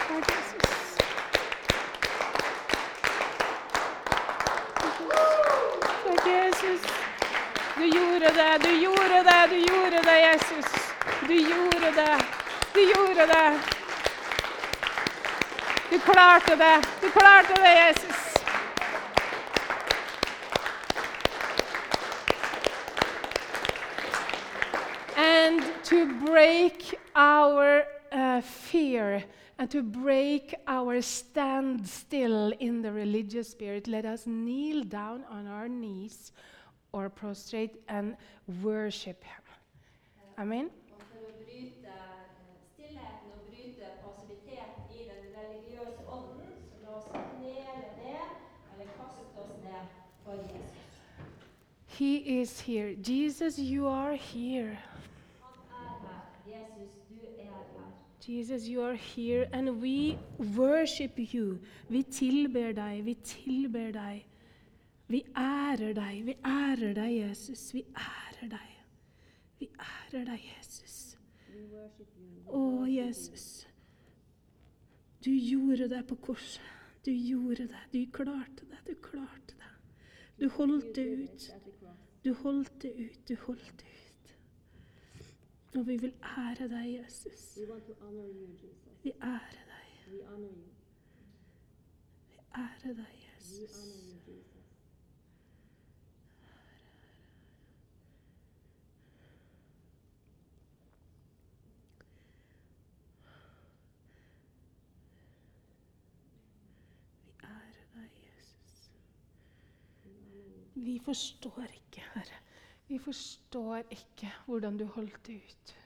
[0.08, 0.78] Takk, Jesus.
[6.04, 6.82] Takk, Jesus.
[7.76, 10.78] Du gjorde det, du gjorde det, du gjorde det, Jesus.
[11.28, 12.24] Du gjorde det,
[12.74, 13.60] du gjorde det.
[15.90, 18.28] Du klarte det, du klarte det, Jesus.
[25.18, 29.24] and to break our uh, fear
[29.58, 35.68] and to break our standstill in the religious spirit, let us kneel down on our
[35.68, 36.32] knees
[36.92, 38.16] or prostrate and
[38.62, 39.42] worship Him.
[40.38, 40.70] Amen.
[51.98, 52.94] He is here.
[52.94, 54.78] Jesus, you are here.
[55.42, 56.78] Er er.
[58.20, 60.16] Jesus, you are here, and we
[60.56, 61.58] worship you.
[61.88, 64.26] Vi tilber deg, vi tilber deg.
[65.08, 67.74] Vi ærer deg, vi ærer deg, Jesus.
[67.74, 68.70] Vi ærer deg.
[69.58, 71.18] Vi ærer deg, Jesus.
[72.46, 73.66] Å, Jesus.
[75.24, 76.62] Du gjorde det på korset.
[77.02, 77.82] Du gjorde det.
[77.92, 78.84] Du klarte det.
[78.86, 79.72] Du klarte det.
[80.40, 81.50] Du holdt det ut.
[82.24, 84.38] Du holdt det ut, du holdt det ut.
[85.78, 87.58] Og vi vil ære deg, Jesus.
[89.02, 89.86] Vi ærer deg.
[92.28, 93.98] Vi ærer deg, Jesus.
[110.74, 111.87] Vi forstår ikke.
[112.14, 112.38] Herre.
[112.88, 115.76] Vi forstår ikke hvordan du holdt det ut.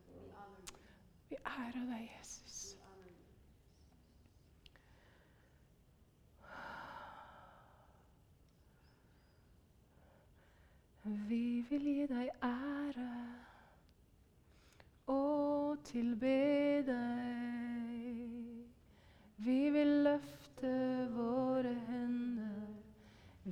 [0.09, 0.77] we.
[1.29, 2.77] Vi ærer deg, Jesus.
[11.05, 13.36] Vi vil gi deg ære
[15.07, 16.37] og tilbe
[16.87, 18.23] deg.
[19.47, 20.73] Vi vil løfte
[21.14, 22.67] våre hender.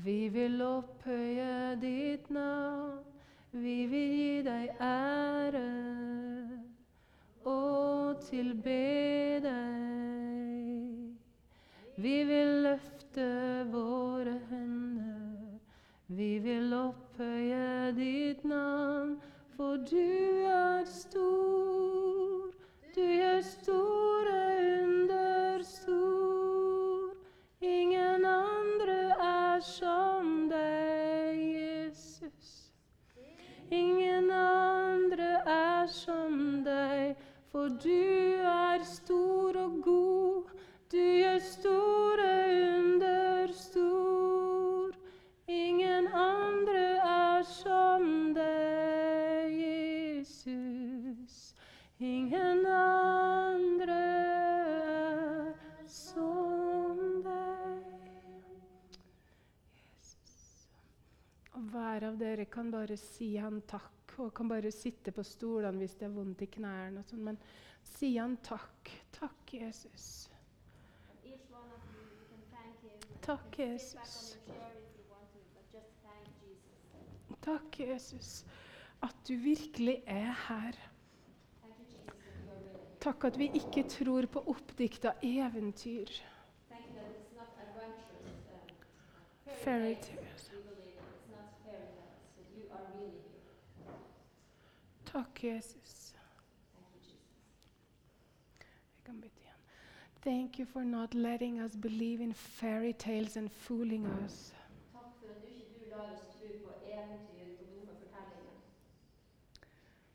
[0.05, 3.05] Vi vil opphøye ditt navn.
[3.52, 5.66] Vi vil gi deg ære
[7.46, 8.80] og tilbe
[9.44, 9.94] deg.
[11.96, 13.28] Vi vil løfte
[13.70, 15.61] våre hender.
[16.09, 19.14] Vi vil opphøye ditt navn,
[19.57, 22.50] for du er stor.
[22.94, 24.38] Du gjør store
[24.82, 27.14] under stor.
[27.61, 32.72] Ingen andre er som deg, Jesus.
[33.70, 37.14] Ingen andre er som deg,
[37.52, 37.90] for du
[38.42, 39.03] er stor
[62.45, 66.12] dere kan bare si han takk, og kan bare sitte på stolene hvis det er
[66.12, 67.01] vondt i knærne.
[67.01, 67.38] og sånn, Men
[67.82, 68.90] si han takk.
[69.12, 70.28] Takk, Jesus.
[73.24, 74.36] Takk, Jesus.
[77.40, 78.45] Takk, Jesus,
[79.03, 80.76] at du virkelig er her.
[83.01, 86.12] Takk at vi ikke tror på oppdikta eventyr.
[89.64, 90.23] Fairytale.
[95.45, 96.14] Jesus.
[100.22, 104.53] Thank you for not letting us believe in fairy tales and fooling us.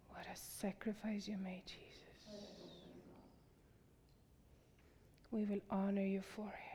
[0.09, 1.86] What a sacrifice you made, Jesus.
[5.30, 6.65] We will honor you for it.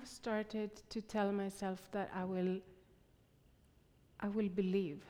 [0.00, 2.58] I've started to tell myself that I will
[4.18, 5.04] I will believe.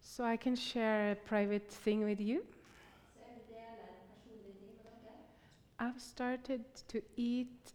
[0.00, 2.44] So I can share a private thing with you.
[5.78, 7.72] I've started to eat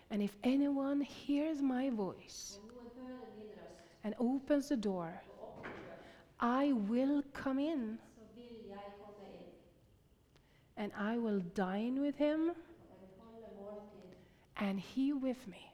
[0.09, 2.59] And if anyone hears my voice
[4.03, 5.21] and opens the door
[6.39, 7.99] I will come in.
[10.75, 12.51] And I will dine with him
[14.57, 15.73] and he with me.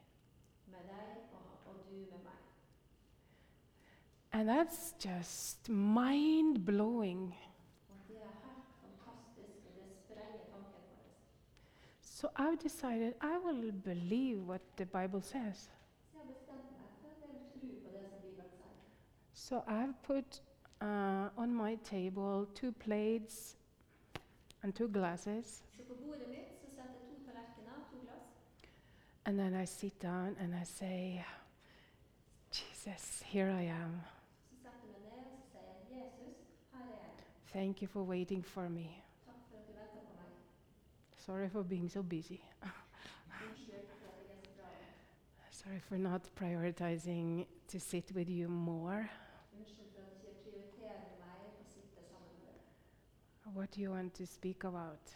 [4.31, 7.33] And that's just mind blowing
[7.89, 11.09] Og det er helt fantastisk, og det sprenger tanken vår.
[12.19, 15.69] So I've decided I will believe what the Bible says.
[19.33, 20.41] So I've put
[20.81, 23.55] uh, on my table two plates
[24.61, 25.61] and two glasses,
[29.25, 31.23] and then I sit down and I say,
[32.51, 34.01] Jesus, here I am.
[37.53, 39.01] Thank you for waiting for me.
[39.25, 40.29] Takk for at du venter på meg.
[41.29, 42.41] Sorry for being so busy.
[45.51, 49.07] Sorry for not prioritizing to sit with you more.
[53.53, 55.13] What do you want to speak about?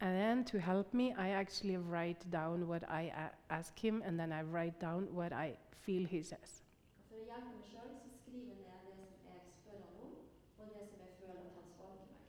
[0.00, 3.10] And then to help me, I actually write down what I
[3.50, 6.62] ask him, and then I write down what I feel he says.
[6.98, 9.96] Og for å hjelpe meg sjøl så skriver jeg ned det som jeg spør han
[10.04, 10.12] om,
[10.60, 12.26] og det som jeg føler at han svarer til meg.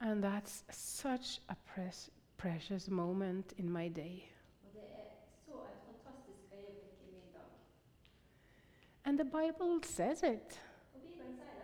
[0.00, 4.24] And that's such a pres- precious moment in my day.
[4.64, 4.78] Er
[5.46, 7.50] så et fantastisk øyeblikk i min dag.
[9.04, 10.60] And the Bible says it,
[10.94, 11.54] Og Bibelen sier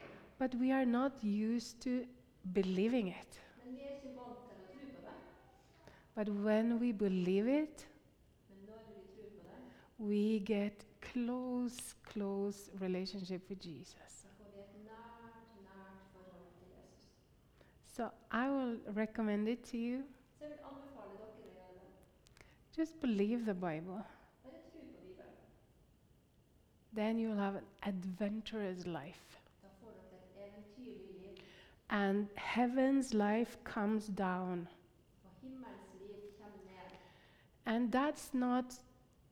[0.00, 0.08] det,
[0.38, 2.06] but we are not used to
[2.54, 3.42] believing it.
[3.64, 5.14] er ikke vant til å tro på det.
[6.14, 7.88] But when we believe it,
[8.48, 9.42] Men når vi tror på
[9.98, 14.12] det, we get close, close relationship with Jesus.
[14.22, 17.08] så får vi et nært, nært forhold til Jesus.
[17.96, 20.02] So I will recommend it to you.
[20.38, 22.78] Så jeg vil anbefale dere å gjøre det.
[22.78, 24.02] Just believe the Bible.
[24.44, 25.32] Bare tro på Bibelen.
[26.94, 29.40] Then you'll have an adventurous life.
[29.62, 31.40] Da får dere et eventyrlig liv.
[31.88, 34.68] And heaven's life comes down.
[35.24, 36.98] Og himmelens liv kommer ned.
[37.64, 38.64] And that's not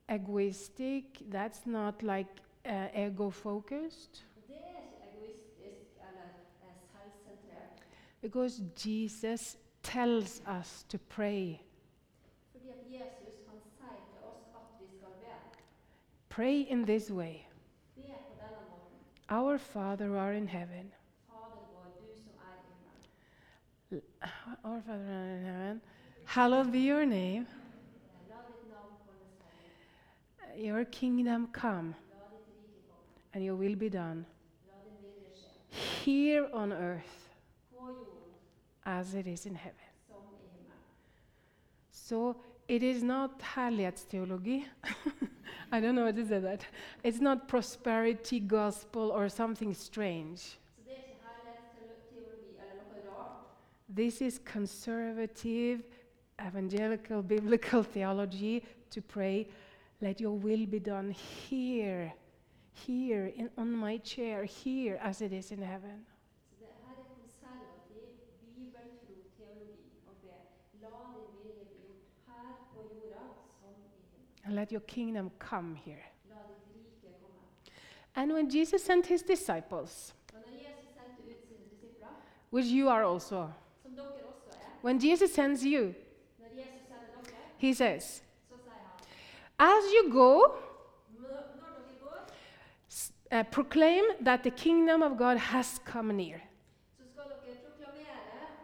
[0.08, 2.30] egoistic, that's not like
[2.64, 6.28] uh, ego focused, Det er ikke egoistisk eller
[6.62, 7.82] eh, selvsentrert.
[8.24, 11.60] Because Jesus tells us to pray.
[12.52, 15.32] Fordi at Jesus han sier til oss at vi skal be.
[16.28, 17.34] Pray in this way
[17.96, 18.08] Be på
[18.40, 18.98] denne måten.
[19.28, 20.92] Our Father who art in heaven.
[21.28, 22.32] Fader vår, du som
[23.92, 23.98] er.
[24.64, 25.80] Our Father who art in heaven.
[26.24, 27.46] Hallowed be your name.
[28.28, 29.32] La ditt navn holdes
[30.48, 30.66] hellig.
[30.68, 33.34] Your kingdom come, La ditt rike komme.
[33.34, 34.24] and your will be done
[34.68, 36.04] La din vilje skje.
[36.04, 37.20] here on earth
[38.84, 39.88] as it is in heaven.
[40.06, 40.78] som i himmelen.
[41.90, 42.36] So
[42.68, 44.64] it is not herlighetsteologi.
[45.72, 46.66] I don't know what to say that.
[47.02, 50.58] It's not prosperity gospel or something strange.
[50.86, 53.46] Er ikke herlighetsteologi eller noe rart.
[53.96, 55.82] This is conservative,
[56.40, 59.46] evangelical, biblical theology to pray,
[60.00, 62.12] let your will be done here,
[62.72, 66.06] here, in, on my chair, here, as it is in heaven.
[66.50, 68.06] Så det her er konservativ,
[68.54, 70.36] bibeltro teologi å be.
[70.82, 73.24] La din vilje bli gjort her på jorda
[73.58, 74.33] som i himmelen.
[74.44, 76.04] And let your kingdom come here.
[76.28, 77.40] La ditt rike komme.
[78.14, 82.08] And when Jesus sent his disciples, Og når Jesus sendte ut sine disipler,
[82.50, 83.50] which you are also,
[83.82, 85.94] som dere også er, when Jesus sends you,
[86.38, 88.02] når Jesus sender dere, he says,
[88.48, 92.30] så sier han As you go, "Når når dere går,
[92.88, 96.38] s- uh, proclaim that the kingdom of God has come near.
[96.98, 98.18] så skal dere proklamere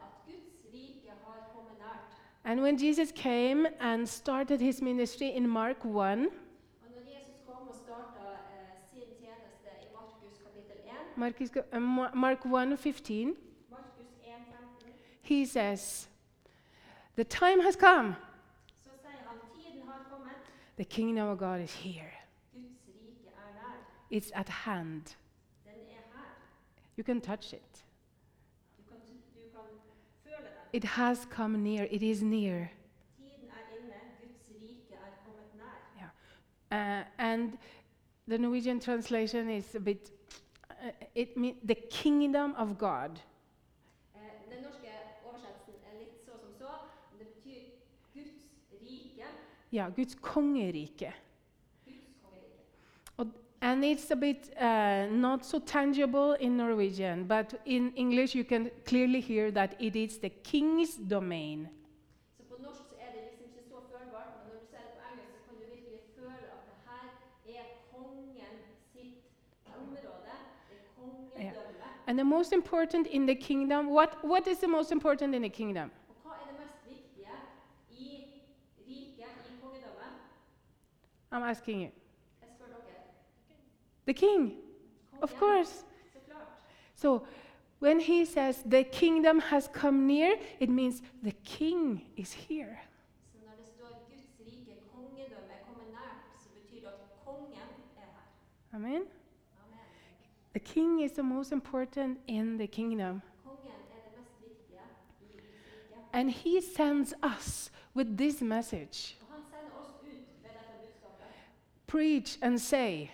[0.05, 2.13] at Guds rike har kommet nært.
[2.51, 7.69] And when Jesus came and started his ministry in Mark 1, Og når Jesus kom
[7.69, 11.81] og starta eh, sin tjeneste i Markus kapittel 1, Marcus, uh,
[12.15, 13.37] Mark 1 15,
[13.71, 14.35] Markus 1,
[14.81, 14.93] 15,
[15.23, 16.09] he says,
[17.15, 18.17] The time has come,
[18.83, 20.35] så sier han tiden har kommet,
[20.77, 22.13] the kingdom of God is here.
[22.57, 24.17] Er.
[24.17, 25.17] It's at hand.
[25.67, 25.71] Er.
[26.97, 27.85] You can touch it.
[28.77, 28.99] Du kan,
[29.35, 29.63] du kan
[30.25, 30.60] føle den.
[30.73, 32.71] It has come near, it is near.
[33.19, 33.23] Er
[35.25, 36.11] Guds er nær.
[36.71, 37.59] Uh, and
[38.29, 40.11] the Norwegian translation is a bit,
[40.71, 43.11] uh, it means the kingdom of God.
[44.15, 44.21] Eh,
[44.55, 44.89] den norske
[45.25, 46.71] oversettelsen er litt så som så,
[47.11, 47.61] men det betyr
[48.15, 48.47] Guds
[48.83, 49.27] rike,
[49.73, 51.13] Ja, Guds kongerike.
[51.85, 53.50] Guds kongerike.
[53.63, 58.71] And it's a bit uh, not so tangible in Norwegian, but in English you can
[58.87, 61.69] clearly hear that it is the king's domain.
[62.37, 64.93] Så på norsk så er det liksom ikke så følbart, men når du ser det
[64.97, 68.55] på engelsk, så kan du virkelig føle at det her er kongen
[68.93, 69.21] sitt
[69.67, 70.35] område.
[71.37, 71.53] Det er.
[72.07, 75.51] And the most important in the kingdom, what, what is the most important in the
[75.51, 75.91] kingdom?
[76.25, 77.29] Og hva det mest viktige
[77.91, 78.25] i
[78.89, 79.25] riket,
[79.57, 79.67] i?
[81.33, 82.00] I'm asking you.
[84.07, 84.27] Jeg spør dere.
[84.27, 84.53] The king,
[85.23, 85.85] of course.
[86.95, 87.27] So
[87.79, 92.79] when he says the kingdom has come near, it means the king is here.
[93.33, 97.53] Så når det står Guds rike, kongedømme, er kommet nært, så betyr det at kongen
[97.97, 98.77] er her.
[98.77, 99.03] Amen?
[100.53, 103.23] The king is the most important in the kingdom.
[103.45, 104.81] Kongen det mest viktige
[105.21, 105.43] i Guds
[105.91, 105.97] rike.
[106.13, 111.27] And he sends us with this message Og han sender oss ut ved dette budskapet.
[111.87, 113.09] preach and say,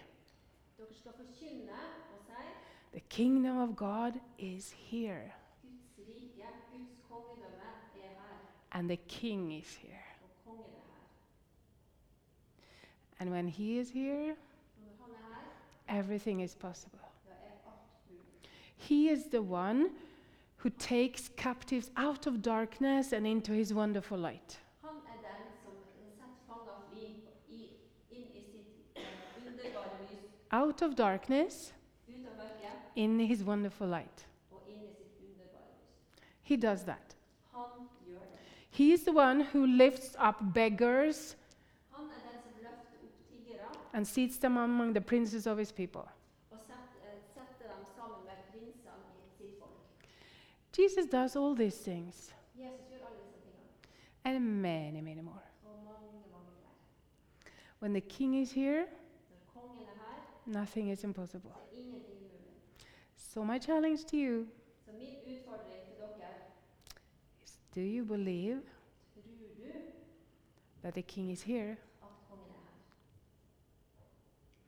[0.79, 2.33] Dere skal forkynne og si
[2.97, 5.35] The kingdom of God is here, er
[8.73, 10.03] and the king is here.
[10.49, 10.55] er.
[13.21, 14.37] And when he is here, er
[15.91, 16.99] everything is possible.
[18.79, 19.91] He is the one
[20.57, 24.57] who takes captives out of darkness and into his wonderful light.
[30.51, 31.73] Out of darkness,
[32.97, 34.29] in his wonderful light.
[34.51, 36.29] og inn i sitt underbare lys.
[36.43, 37.17] He does that.
[37.53, 38.39] Han gjør det.
[38.71, 41.37] He is the one who lifts up beggars
[41.91, 46.01] Han den som løfter opp tiggere and seats them among the princes of his people.
[46.51, 48.93] og setter, setter dem sammen med prinsene
[49.25, 50.09] i sitt folk.
[50.79, 53.65] Jesus does all these things Jesus gjør alle disse tingene,
[54.25, 55.41] and many, many more.
[55.65, 56.73] og mange, mange flere.
[57.81, 58.89] When the king is here, er
[60.47, 61.51] nothing is impossible.
[61.51, 62.57] så er ingenting umulig.
[63.37, 64.47] So, my challenge to you
[64.85, 66.33] Så min utfordring til dere
[67.75, 68.63] Do you believe
[69.15, 69.73] Tror du
[70.83, 71.71] that the king is here?
[71.71, 71.77] at
[72.29, 72.61] kongen er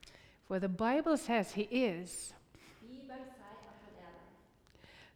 [0.05, 0.13] her?
[0.47, 2.35] For the Bible says he is.
[2.81, 4.11] Bibelen sier at han er der.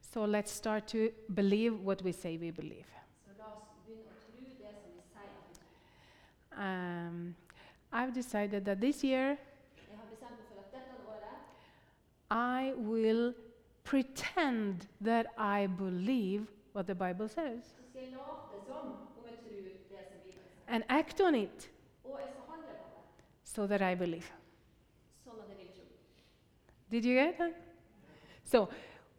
[0.01, 0.97] So let's start to
[1.36, 2.88] believe what we say we believe.
[3.26, 6.66] Så la oss begynne å tro det som vi sier at vi tror.
[6.66, 7.36] Um,
[7.91, 9.28] I've decided that this year
[9.89, 11.38] Jeg har bestemt meg for at dette året
[12.34, 13.34] I will
[13.84, 19.07] pretend that I believe what the Bible says så skal jeg late som om jeg
[19.15, 19.77] tror det som Bibelen
[20.23, 20.39] sier.
[20.67, 21.71] and act on it
[22.03, 24.29] Og jeg skal handle på det, so that I believe.
[25.23, 25.84] sånn at jeg vil tro.
[26.91, 27.53] Did you get that?
[28.43, 28.67] So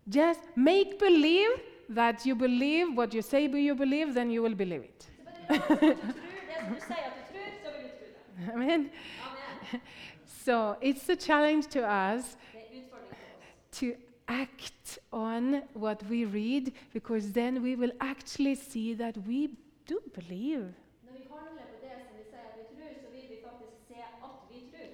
[0.06, 1.54] just make believe
[1.90, 5.02] that you believe what you say you believe, then you will believe it.
[5.02, 7.70] Så bare late som at du tror det som du sier at du tror, så
[7.76, 8.06] vil du tro
[8.46, 8.52] det.
[8.54, 8.90] Amen.
[9.20, 9.80] Amen.
[10.26, 13.63] So it's a challenge to us Det er utfordring for oss.
[13.80, 13.86] To
[14.28, 19.48] act on what we read because then we will actually see that we
[19.88, 20.64] do believe.
[21.04, 23.76] Når vi handler på det som vi sier at vi tror, så vil vi faktisk
[23.88, 24.88] se at vi tror.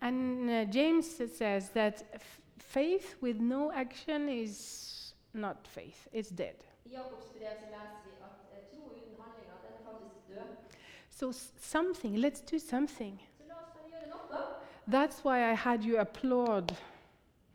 [0.00, 1.06] And uh, James
[1.38, 6.58] says that f- faith with no action is not faith, it's dead.
[6.84, 9.56] I Jakobs brev så leser vi at eh, tro uten handlinger,
[10.28, 10.56] den er.
[11.10, 13.22] So something, let's do something.
[13.38, 14.40] Så la oss bare gjøre noe.
[14.96, 16.68] That's why I had you applaud.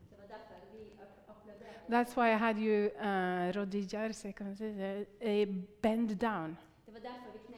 [0.09, 1.70] Det var derfor vi ap- applauderte.
[1.89, 5.47] That's why I had you uh, kan man det, eh,
[5.81, 6.57] bend down.
[6.85, 7.55] Det var derfor vi.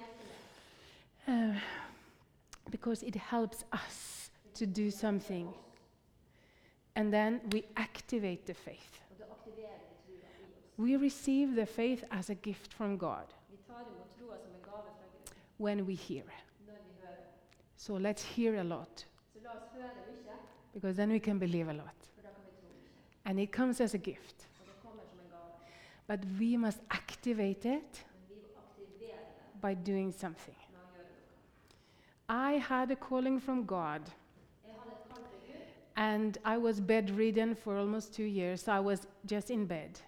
[1.27, 1.55] Uh,
[2.69, 5.53] because it helps us to do something.
[6.95, 9.01] And then we activate the faith.
[9.11, 10.79] Og det aktiverer vi trua i oss.
[10.79, 14.61] We receive the faith as a gift from God Vi tar imot trua som en
[14.63, 16.23] gave fra Gud when we hear.
[17.77, 20.37] So let's hear a lot Så la oss høre mye,
[20.73, 22.11] because then we can believe a lot.
[22.15, 22.89] for da kan vi tro mye.
[23.25, 24.45] And it comes as a gift.
[26.07, 28.03] But we must activate it
[29.61, 30.55] by doing something.
[32.27, 34.01] I had a calling from God
[35.95, 38.67] and I was bedridden for almost two years.
[38.67, 39.99] I was just in bed.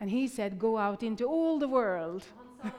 [0.00, 2.24] And he said, Go out into all the world.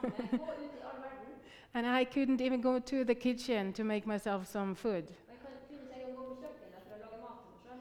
[1.74, 5.04] And I couldn't even go to the kitchen to make myself some food.
[5.04, 7.60] Og jeg kan- kunne ikke engang gå på kjøkkenet for å lage mat til meg
[7.66, 7.80] selv.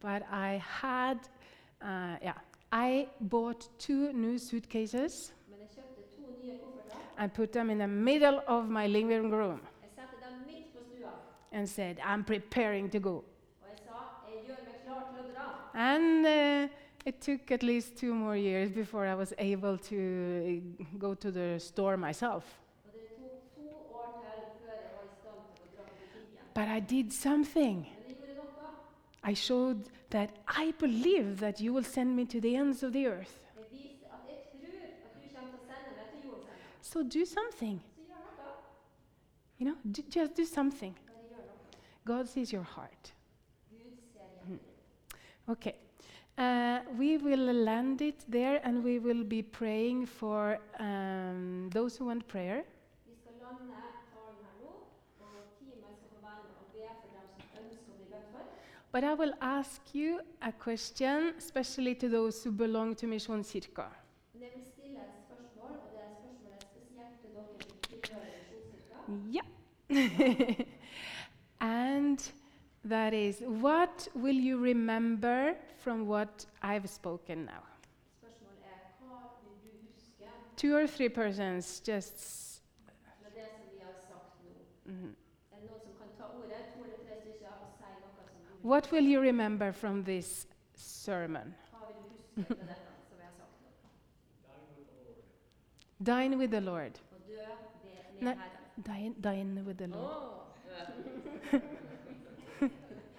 [0.00, 1.18] But I had,
[1.82, 2.34] uh, yeah,
[2.72, 5.32] I bought two new suitcases
[7.18, 9.60] and put them in the middle of my living room
[11.52, 13.24] and said, I'm preparing to go.
[15.74, 16.68] And uh,
[17.04, 20.62] it took at least two more years before I was able to
[20.98, 22.44] go to the store myself.
[26.54, 27.86] But I did something.
[27.86, 29.15] Men jeg gjorde noe.
[29.30, 33.06] I showed that I believe that you will send me to the ends of the
[33.06, 33.36] earth.
[33.56, 36.84] Jeg viste at jeg tror at du kommer til å sende meg til jordens ende.
[36.90, 37.82] So do something.
[37.96, 38.54] Så gjør noe.
[39.58, 39.76] You know,
[40.16, 40.94] just do something.
[41.06, 41.56] Bare gjør noe.
[42.04, 43.14] God sees your heart.
[43.70, 45.18] Gud ser hjertet ditt.
[45.48, 45.74] Okay.
[46.38, 52.06] Uh, we will land it there and we will be praying for um, those who
[52.06, 52.62] want prayer.
[53.06, 53.72] Vi skal lande
[54.12, 54.72] talen her nå,
[55.20, 58.28] og teamet skal få være med og be for dem som ønsker å bli bedt
[58.34, 58.44] for.
[58.96, 63.84] But I will ask you a question, especially to those who belong to Misjonskirka.
[64.32, 68.30] Men jeg vil stille et spørsmål, og det er spørsmålet spesielt til dere som tilhører
[68.48, 68.96] Misjonskirka.
[69.36, 70.64] Yeah.
[71.60, 72.18] and
[72.84, 77.64] that is, what will you remember from what I've spoken now?
[78.22, 78.32] Er
[79.00, 80.24] hva vil du huske
[80.56, 82.62] Two or three persons, just.
[83.22, 84.92] fra det som vi har sagt nå?
[84.92, 85.16] mhm.
[85.52, 88.24] Er det noen som kan ta ordet, to eller tre stykker, og si noe som
[88.42, 91.54] du What will you remember from this sermon?
[91.70, 92.00] Hva vil du
[92.40, 93.50] huske fra dette som jeg har sagt
[95.98, 96.04] nå?
[96.12, 97.00] Dine with the Lord.
[97.12, 97.46] Og dø ved,
[98.20, 98.34] med Nei.
[98.34, 98.50] Herren.
[98.86, 100.04] Dine, dine with the Lord.
[100.04, 100.10] Åh!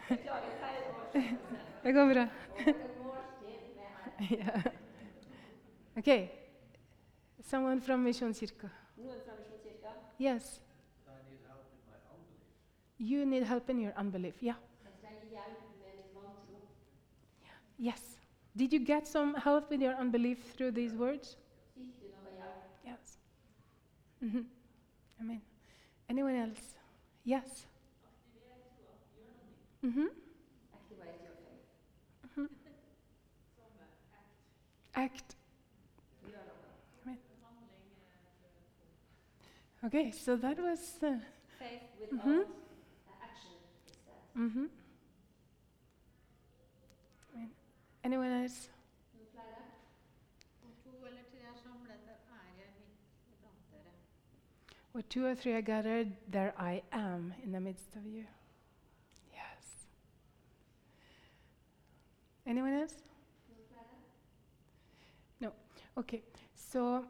[0.09, 1.57] Beklager feil oversettelse.
[1.83, 2.21] Det går bra.
[2.21, 2.27] Og
[2.69, 3.83] et måltid med
[4.19, 4.39] Herren.
[4.39, 4.63] yeah.
[5.97, 6.27] Okay.
[7.41, 8.67] Someone from Misjonskirka.
[8.97, 9.87] Noen fra Misjonskirka?
[10.19, 10.61] Yes.
[12.99, 14.43] You need help in your unbelief.
[14.43, 14.55] Yeah.
[17.77, 18.01] Yes.
[18.55, 21.35] Did you get some help with your unbelief through these words?
[21.77, 22.63] Fikk du noe hjelp?
[22.85, 23.17] Yes.
[24.21, 24.41] hmm
[25.21, 25.41] Amen.
[26.09, 26.75] Anyone else?
[27.25, 27.65] Yes.
[29.85, 30.07] Mm-hmm.
[32.35, 32.47] Your.
[34.95, 35.35] Act.
[39.85, 40.79] Okay, so that was.
[41.01, 41.15] Uh,
[41.59, 42.45] Faith without Mhm.
[43.21, 43.57] action
[43.87, 44.69] instead.
[48.07, 48.69] Anyone else?
[54.93, 58.23] Where two or three are gathered, there I am in the midst of you.
[59.33, 59.87] Yes.
[62.45, 62.93] Anyone else?
[65.41, 65.51] No.
[65.97, 66.21] Okay.
[66.55, 67.03] So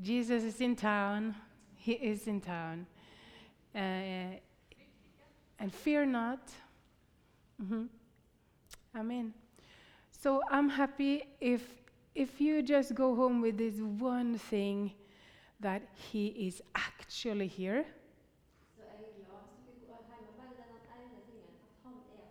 [0.00, 1.34] Jesus is in town.
[1.74, 2.86] He is in town.
[3.74, 4.38] Uh,
[5.58, 6.48] and fear not.
[7.60, 7.86] Mm-hmm.
[8.94, 9.34] Amen.
[10.10, 11.62] So I'm happy if
[12.14, 14.92] if you just go home with this one thing
[15.60, 17.78] that he is actually here.
[17.78, 17.84] Er
[18.76, 19.16] glad hvis
[19.80, 22.28] dere går hjem med bare den ene tingen, at han er.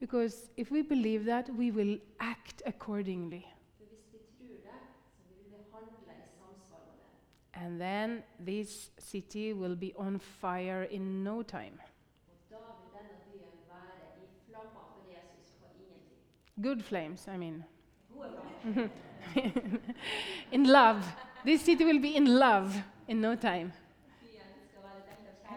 [0.00, 3.44] Because if we believe that, we will act accordingly.
[3.78, 4.80] For hvis vi tror det,
[5.16, 7.64] så vil vi handle i samsvar med det.
[7.64, 11.78] And then this city will be on fire in no time.
[12.30, 16.16] Og da vil denne byen være i flammer for Jesus på ingen tid.
[16.62, 17.64] Good flames, I mean.
[20.52, 21.04] In love.
[21.44, 22.74] This city will be in love
[23.08, 23.72] in no time.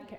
[0.04, 0.18] Okay.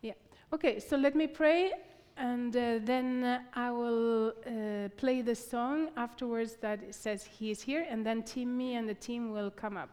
[0.00, 0.16] kjærlighet.
[0.52, 1.70] Okay, so let me pray,
[2.16, 7.62] and uh, then uh, I will uh, play the song afterwards that says He is
[7.62, 9.88] here, and then Timmy and the team will come up.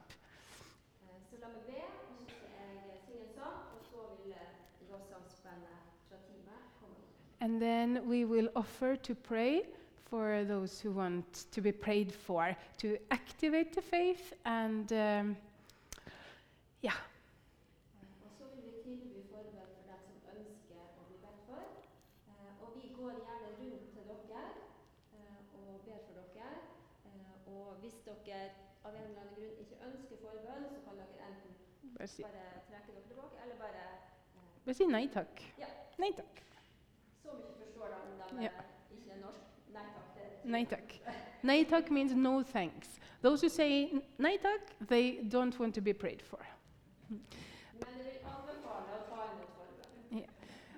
[1.02, 2.50] Eh, Så la meg be, og så skal
[2.92, 5.78] jeg synge en sang, og så vil eh, lovsangsbandet
[6.10, 7.29] fra teamet komme opp.
[7.42, 9.64] And then we will offer to pray
[10.10, 15.38] for those who want to be prayed for, to activate the faith and, um,
[16.82, 16.98] yeah,
[18.26, 19.70] Og så vil vi for dem
[20.08, 21.62] som ønsker å bli bedt for.
[22.28, 24.44] Eh, og vi går gjerne rundt til dere
[25.14, 26.50] eh, og ber for dere.
[27.06, 28.42] Eh, og hvis dere
[28.84, 31.58] av en eller annen grunn ikke ønsker forbønn, så kan dere enten
[31.96, 33.88] bare si, bare trekke dere tilbake, eller bare
[34.66, 35.44] bare si nei takk.
[35.62, 35.70] Ja.
[36.02, 36.49] Nei takk.
[37.24, 38.50] Så mye forstår da om de Ja.
[38.50, 39.44] eh, ikke norsk.
[39.74, 40.44] Nei takk.
[40.44, 41.00] Nei takk.
[41.44, 43.00] Nei takk means no thanks.
[43.22, 46.40] Those who say nei takk, they don't want to be prayed for.
[47.10, 47.20] Men
[47.80, 48.22] jeg vil
[48.94, 49.46] å ta imot.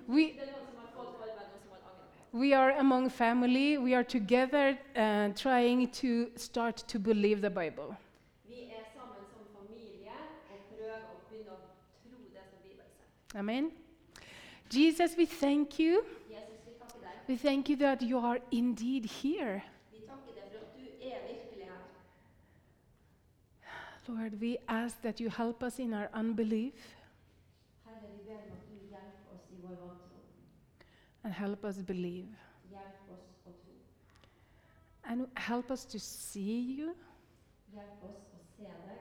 [0.08, 2.38] We, Det noen som har fått forbønn, og som har angret på.
[2.40, 3.78] we are among family.
[3.78, 7.96] We are together uh, trying to start to believe the Bible.
[8.48, 8.56] Vi
[9.34, 10.12] som familie
[10.50, 11.58] og å å
[12.04, 12.60] tro det som
[13.40, 13.72] Amen.
[14.72, 16.04] Jesus, we thank you.
[16.30, 17.21] Jesus, vi takker deg.
[17.32, 19.64] We thank you that you are indeed here.
[19.92, 21.80] Vi takker deg for at du er virkelig her.
[24.08, 26.98] Lord, we ask that you help us in our unbelief
[27.86, 30.18] Herre, vi ber om at du hjelper oss i vår vantro.
[31.24, 32.36] and help us believe.
[32.70, 33.74] Hjelp oss å tro.
[35.04, 36.96] And help us to see you
[37.74, 39.00] Hjelp oss å se deg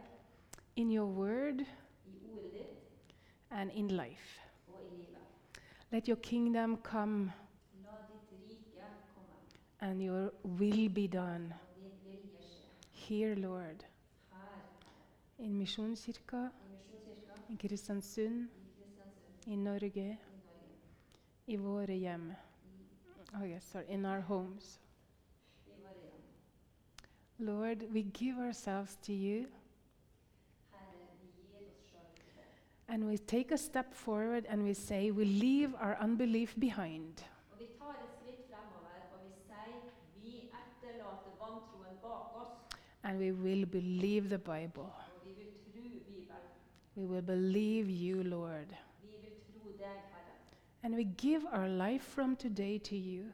[0.77, 1.61] in your word
[2.07, 3.15] i ordet ditt
[3.51, 4.41] and in life.
[4.69, 5.19] og i livet.
[5.91, 7.33] Let your kingdom come
[7.85, 9.37] La ditt rike komme,
[9.81, 11.55] and your will be done
[12.91, 13.85] here, Lord,
[15.39, 16.51] in Misjonskirka,
[17.49, 18.49] in Kristiansund, i Kristiansund,
[19.47, 20.19] i Norge,
[21.47, 22.35] i våre hjem.
[23.35, 24.79] Oh, yes, sorry, in our homes.
[27.39, 29.47] Lord, we give ourselves to you
[32.91, 37.25] and we take a step forward and we say, we leave our unbelief behind.
[37.53, 39.81] Og vi tar et skritt fremover, og vi sier
[40.23, 42.77] vi etterlater vantroen bak oss,
[43.11, 44.95] And we will believe the Bible.
[46.95, 48.69] We will believe you, Lord.
[50.85, 53.25] And we give our life from today to you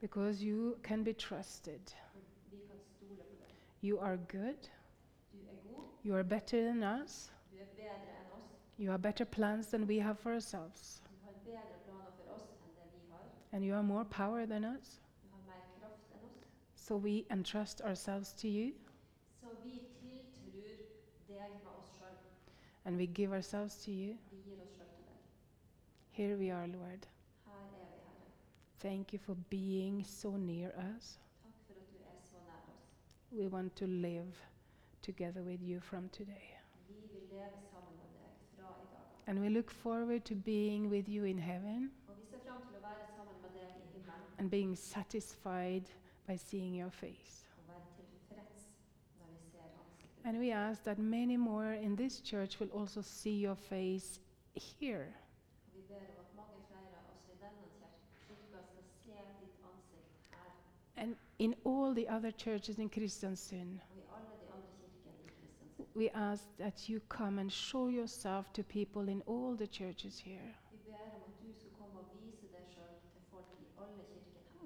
[0.00, 1.80] because you can be trusted.
[3.80, 4.68] You are good.
[6.04, 7.32] You are better than us.
[8.78, 11.00] You have better plans than we have for ourselves.
[13.52, 15.00] And you have more power than us.
[15.24, 16.73] Du har mer kraft enn oss.
[16.84, 18.72] So we entrust ourselves to you
[19.40, 19.70] Så vi
[21.28, 22.16] deg med oss sjøl.
[22.84, 24.16] and we give ourselves to you.
[24.30, 25.20] Vi gir oss sjøl til deg.
[26.10, 27.08] Here we are, Lord.
[27.46, 28.30] Her er vi, Herre.
[28.80, 31.20] Thank you for being so near us.
[31.42, 33.32] Takk for at du er så nær oss.
[33.32, 34.32] We want to live
[35.02, 36.50] together with you from today.
[36.88, 39.28] Vi vil leve sammen med deg fra i dag av.
[39.28, 42.76] And we look forward to being with you in heaven Og vi ser fram til
[42.76, 45.84] å være sammen med deg i himmelen and being satisfied
[46.26, 47.46] by seeing your face.
[47.58, 48.68] og være tilfreds
[49.18, 53.02] når vi ser ansiktet And we ask that many more in this church will also
[53.02, 54.20] see your face
[54.56, 55.06] here.
[55.66, 59.10] Og vi ber om at mange flere av oss i denne kir- kirka skal se
[59.40, 64.52] ditt ansikt her And in all the other churches in Kristiansund, og i alle de
[64.52, 65.96] andre kirkene i Kristiansund.
[65.96, 70.54] we ask that you come and show yourself to people in all the churches here.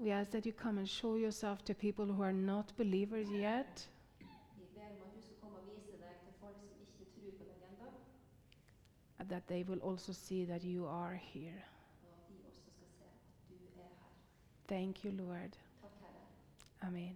[0.00, 3.84] We ask that you come and show yourself to people who are not believers yet.
[9.28, 11.64] That they will also see that you are here.
[14.68, 15.56] Thank you, Lord.
[16.86, 17.14] Amen.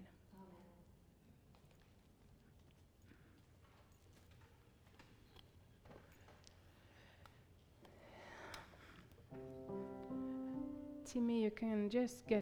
[11.07, 12.41] Timmy, you can just get.